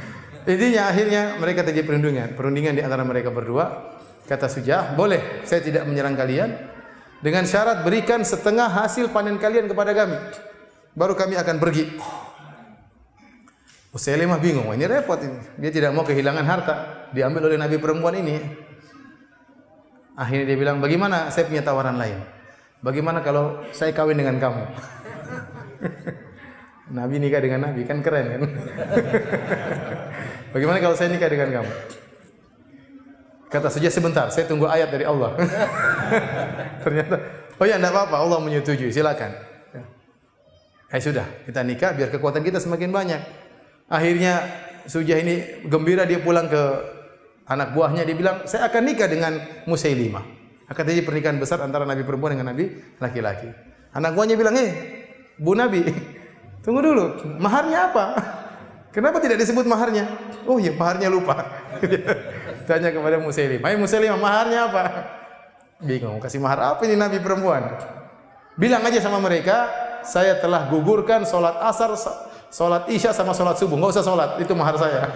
[0.52, 3.94] Intinya akhirnya mereka terjadi perundingan, perundingan di antara mereka berdua.
[4.26, 6.54] Kata Sujah, boleh saya tidak menyerang kalian
[7.22, 10.18] dengan syarat berikan setengah hasil panen kalian kepada kami.
[10.92, 11.84] Baru kami akan pergi.
[13.92, 15.36] Musailimah bingung, ini repot ini.
[15.60, 16.74] Dia tidak mau kehilangan harta,
[17.12, 18.40] diambil oleh nabi perempuan ini.
[20.18, 22.20] Akhirnya dia bilang, "Bagaimana saya punya tawaran lain?
[22.84, 24.62] Bagaimana kalau saya kawin dengan kamu?"
[26.96, 28.42] nabi nikah dengan nabi kan keren kan?
[30.52, 31.72] Bagaimana kalau saya nikah dengan kamu?
[33.48, 35.36] Kata saja sebentar, saya tunggu ayat dari Allah.
[36.84, 37.16] Ternyata,
[37.60, 39.32] oh ya enggak apa-apa, Allah menyetujui, silakan.
[39.72, 39.84] Ya.
[40.92, 43.20] Eh sudah, kita nikah biar kekuatan kita semakin banyak.
[43.92, 44.40] Akhirnya
[44.86, 46.62] Sujah ini gembira dia pulang ke
[47.52, 49.36] anak buahnya dia bilang, "Saya akan nikah dengan
[49.68, 50.24] Musailimah."
[50.68, 53.48] Akan terjadi pernikahan besar antara nabi perempuan dengan nabi laki-laki.
[53.92, 54.70] Anak buahnya bilang, "Eh,
[55.36, 55.84] Bu Nabi,
[56.64, 57.04] tunggu dulu,
[57.36, 58.04] maharnya apa?"
[58.96, 60.04] Kenapa tidak disebut maharnya?
[60.44, 61.48] Oh iya, maharnya lupa.
[62.68, 63.60] Tanya kepada Musailim.
[63.64, 64.84] Hai Musailim, maharnya apa?
[65.80, 67.72] Bingung, kasih mahar apa ini Nabi perempuan?
[68.54, 69.66] Bilang aja sama mereka,
[70.04, 71.96] saya telah gugurkan sholat asar,
[72.52, 73.80] sholat isya sama sholat subuh.
[73.80, 75.08] Nggak usah sholat, itu mahar saya.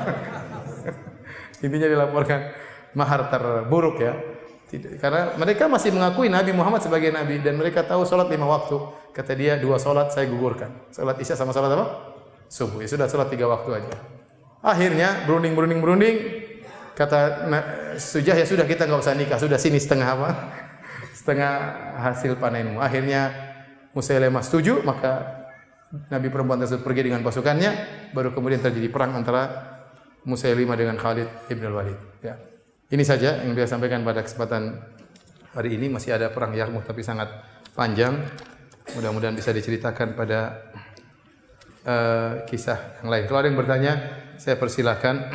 [1.64, 2.52] Intinya dilaporkan
[2.96, 4.14] mahar terburuk ya.
[4.66, 8.76] Tidak, karena mereka masih mengakui Nabi Muhammad sebagai Nabi dan mereka tahu sholat lima waktu.
[9.14, 10.90] Kata dia dua sholat saya gugurkan.
[10.90, 12.16] Sholat isya sama sholat apa?
[12.48, 12.82] subuh.
[12.82, 13.94] Ya sudah sholat tiga waktu aja.
[14.62, 16.16] Akhirnya berunding berunding berunding
[16.96, 17.46] kata
[18.00, 20.30] Sujah ya sudah kita nggak usah nikah sudah sini setengah apa
[21.18, 21.52] setengah
[22.02, 22.82] hasil panenmu.
[22.82, 23.30] Akhirnya
[23.96, 25.44] Musailemah setuju maka
[26.12, 27.70] Nabi perempuan tersebut pergi dengan pasukannya
[28.12, 29.76] baru kemudian terjadi perang antara
[30.27, 31.99] Musailimah dengan Khalid ibn Walid.
[32.20, 32.35] Ya.
[32.91, 34.79] Ini saja yang dia sampaikan pada kesempatan
[35.55, 37.31] hari ini masih ada perang Yarmuk tapi sangat
[37.79, 38.18] panjang.
[38.99, 40.66] Mudah-mudahan bisa diceritakan pada
[41.87, 43.24] uh, kisah yang lain.
[43.27, 43.93] Kalau ada yang bertanya,
[44.39, 45.31] saya persilahkan.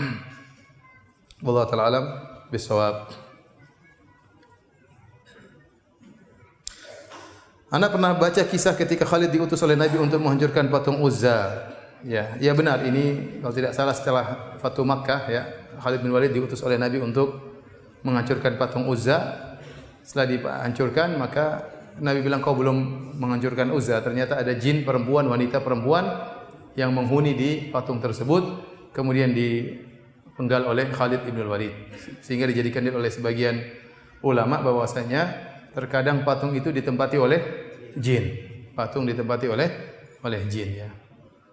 [1.43, 2.05] Wallahu taala alam
[2.51, 3.11] bisawab.
[7.71, 11.71] Anda pernah baca kisah ketika Khalid diutus oleh Nabi untuk menghancurkan patung Uzza.
[12.01, 14.25] Ya, ya benar ini kalau tidak salah setelah
[14.57, 15.41] Fatu Makkah ya,
[15.77, 17.37] Khalid bin Walid diutus oleh Nabi untuk
[18.01, 19.49] menghancurkan patung Uzza.
[20.01, 21.61] Setelah dihancurkan maka
[22.01, 24.01] Nabi bilang kau belum menghancurkan Uzza.
[24.01, 26.09] Ternyata ada jin perempuan, wanita perempuan
[26.73, 28.43] yang menghuni di patung tersebut
[28.95, 31.73] kemudian dipenggal oleh Khalid ibn Walid
[32.23, 33.59] sehingga dijadikan oleh sebagian
[34.23, 37.39] ulama bahwasanya terkadang patung itu ditempati oleh
[37.95, 38.23] jin
[38.71, 39.67] patung ditempati oleh
[40.23, 40.89] oleh jin ya.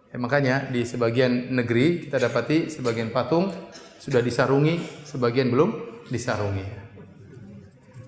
[0.08, 3.52] Ya makanya di sebagian negeri kita dapati sebagian patung
[4.00, 6.66] sudah disarungi sebagian belum disarungi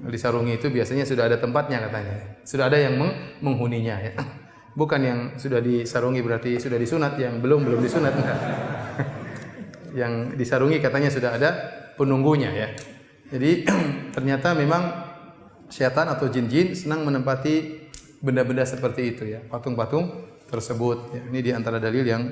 [0.00, 2.96] disarungi itu biasanya sudah ada tempatnya katanya sudah ada yang
[3.44, 4.12] menghuninya ya
[4.70, 8.38] Bukan yang sudah disarungi berarti sudah disunat, yang belum belum disunat enggak.
[10.00, 11.50] yang disarungi katanya sudah ada
[11.98, 12.68] penunggunya ya.
[13.34, 13.66] Jadi
[14.14, 15.10] ternyata memang
[15.66, 17.86] setan atau jin-jin senang menempati
[18.22, 21.14] benda-benda seperti itu ya, patung-patung tersebut.
[21.14, 22.26] Ya, ini di antara dalil yang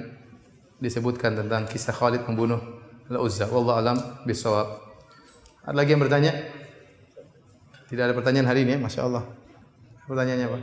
[0.83, 2.59] disebutkan tentang kisah Khalid membunuh
[3.07, 3.47] Al-Uzza.
[3.47, 3.97] Wallahu alam
[4.27, 4.83] bisawab.
[5.63, 6.33] Ada lagi yang bertanya?
[7.89, 9.25] Tidak ada pertanyaan hari ini ya, Masya Allah.
[10.05, 10.59] Pertanyaannya apa?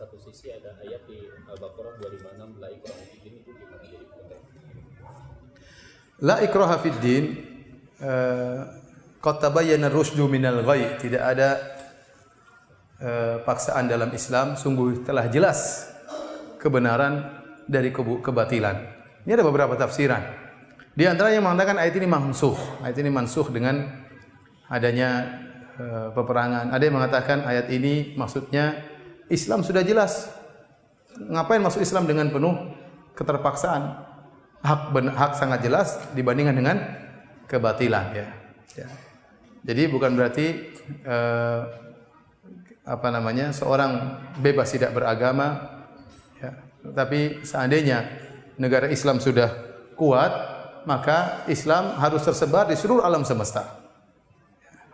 [0.00, 4.06] satu sisi ada ayat di Al-Baqarah 256 la ikraha fid din itu gimana jadi
[6.24, 7.24] La ikraha fid din
[8.00, 8.60] uh,
[9.20, 11.48] qad tabayyana rusdu minal ghai tidak ada
[13.00, 15.90] uh, paksaan dalam Islam sungguh telah jelas
[16.60, 18.76] kebenaran dari kebatilan.
[19.24, 20.22] Ini ada beberapa tafsiran.
[20.92, 22.56] Di antaranya mengatakan ayat ini mansuh.
[22.84, 23.88] Ayat ini mansuh dengan
[24.68, 25.40] adanya
[25.80, 26.72] uh, peperangan.
[26.72, 28.84] Ada yang mengatakan ayat ini maksudnya
[29.32, 30.28] Islam sudah jelas.
[31.16, 32.54] Ngapain masuk Islam dengan penuh
[33.16, 34.08] keterpaksaan?
[34.60, 36.76] Hak hak sangat jelas dibandingkan dengan
[37.48, 38.28] kebatilan ya.
[38.76, 38.88] ya.
[39.64, 40.46] Jadi bukan berarti
[41.04, 41.60] eh,
[42.84, 45.78] apa namanya seorang bebas tidak beragama
[46.40, 46.56] ya.
[46.96, 48.08] Tapi seandainya
[48.56, 49.52] negara Islam sudah
[49.96, 50.32] kuat,
[50.88, 53.80] maka Islam harus tersebar di seluruh alam semesta.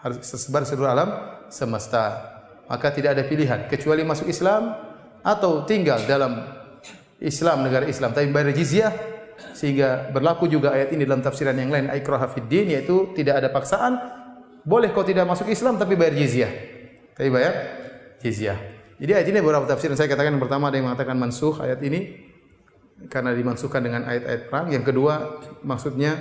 [0.03, 1.11] Harus tersebar di seluruh alam
[1.47, 2.35] semesta.
[2.67, 4.75] Maka tidak ada pilihan kecuali masuk Islam
[5.23, 6.43] atau tinggal dalam
[7.23, 8.93] Islam negara Islam tapi bayar jizyah
[9.57, 13.49] sehingga berlaku juga ayat ini dalam tafsiran yang lain ikraha fid din yaitu tidak ada
[13.49, 13.97] paksaan
[14.67, 16.76] boleh kau tidak masuk Islam tapi bayar jizyah.
[17.17, 17.53] Tapi bayar
[18.21, 18.61] jizyah.
[19.01, 22.29] Jadi ayat ini beberapa tafsir saya katakan yang pertama ada yang mengatakan mansuh ayat ini
[23.09, 24.69] karena dimansuhkan dengan ayat-ayat perang.
[24.69, 26.17] Yang kedua maksudnya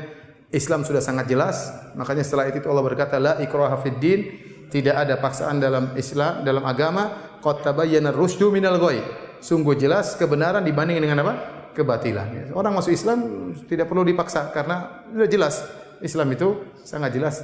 [0.55, 1.67] Islam sudah sangat jelas,
[1.99, 4.39] makanya setelah itu Allah berkata la ikraha din,
[4.71, 9.03] tidak ada paksaan dalam Islam, dalam agama, qad tabayyana rusdu minal ghoi.
[9.43, 11.33] Sungguh jelas kebenaran dibanding dengan apa?
[11.75, 12.55] kebatilan.
[12.55, 15.59] Orang masuk Islam tidak perlu dipaksa karena sudah jelas
[15.99, 17.43] Islam itu sangat jelas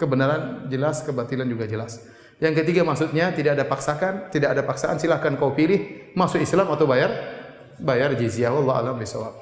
[0.00, 2.15] kebenaran jelas, kebatilan juga jelas.
[2.36, 6.84] Yang ketiga maksudnya tidak ada paksakan, tidak ada paksaan silahkan kau pilih masuk Islam atau
[6.84, 7.08] bayar
[7.80, 8.52] bayar jizyah.
[8.52, 9.40] Allah alam bisawab.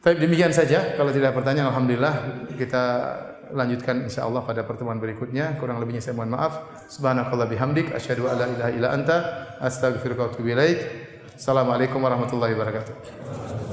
[0.00, 0.96] Baik demikian saja.
[0.96, 2.14] Kalau tidak pertanyaan, alhamdulillah
[2.56, 2.84] kita
[3.52, 5.60] lanjutkan insyaallah pada pertemuan berikutnya.
[5.60, 6.60] Kurang lebihnya saya mohon maaf.
[6.88, 9.16] Subhanakallah bihamdik asyhadu an la ilaha illa anta
[9.60, 10.78] astaghfiruka wa atubu ilaik.
[11.36, 13.69] Assalamualaikum warahmatullahi wabarakatuh.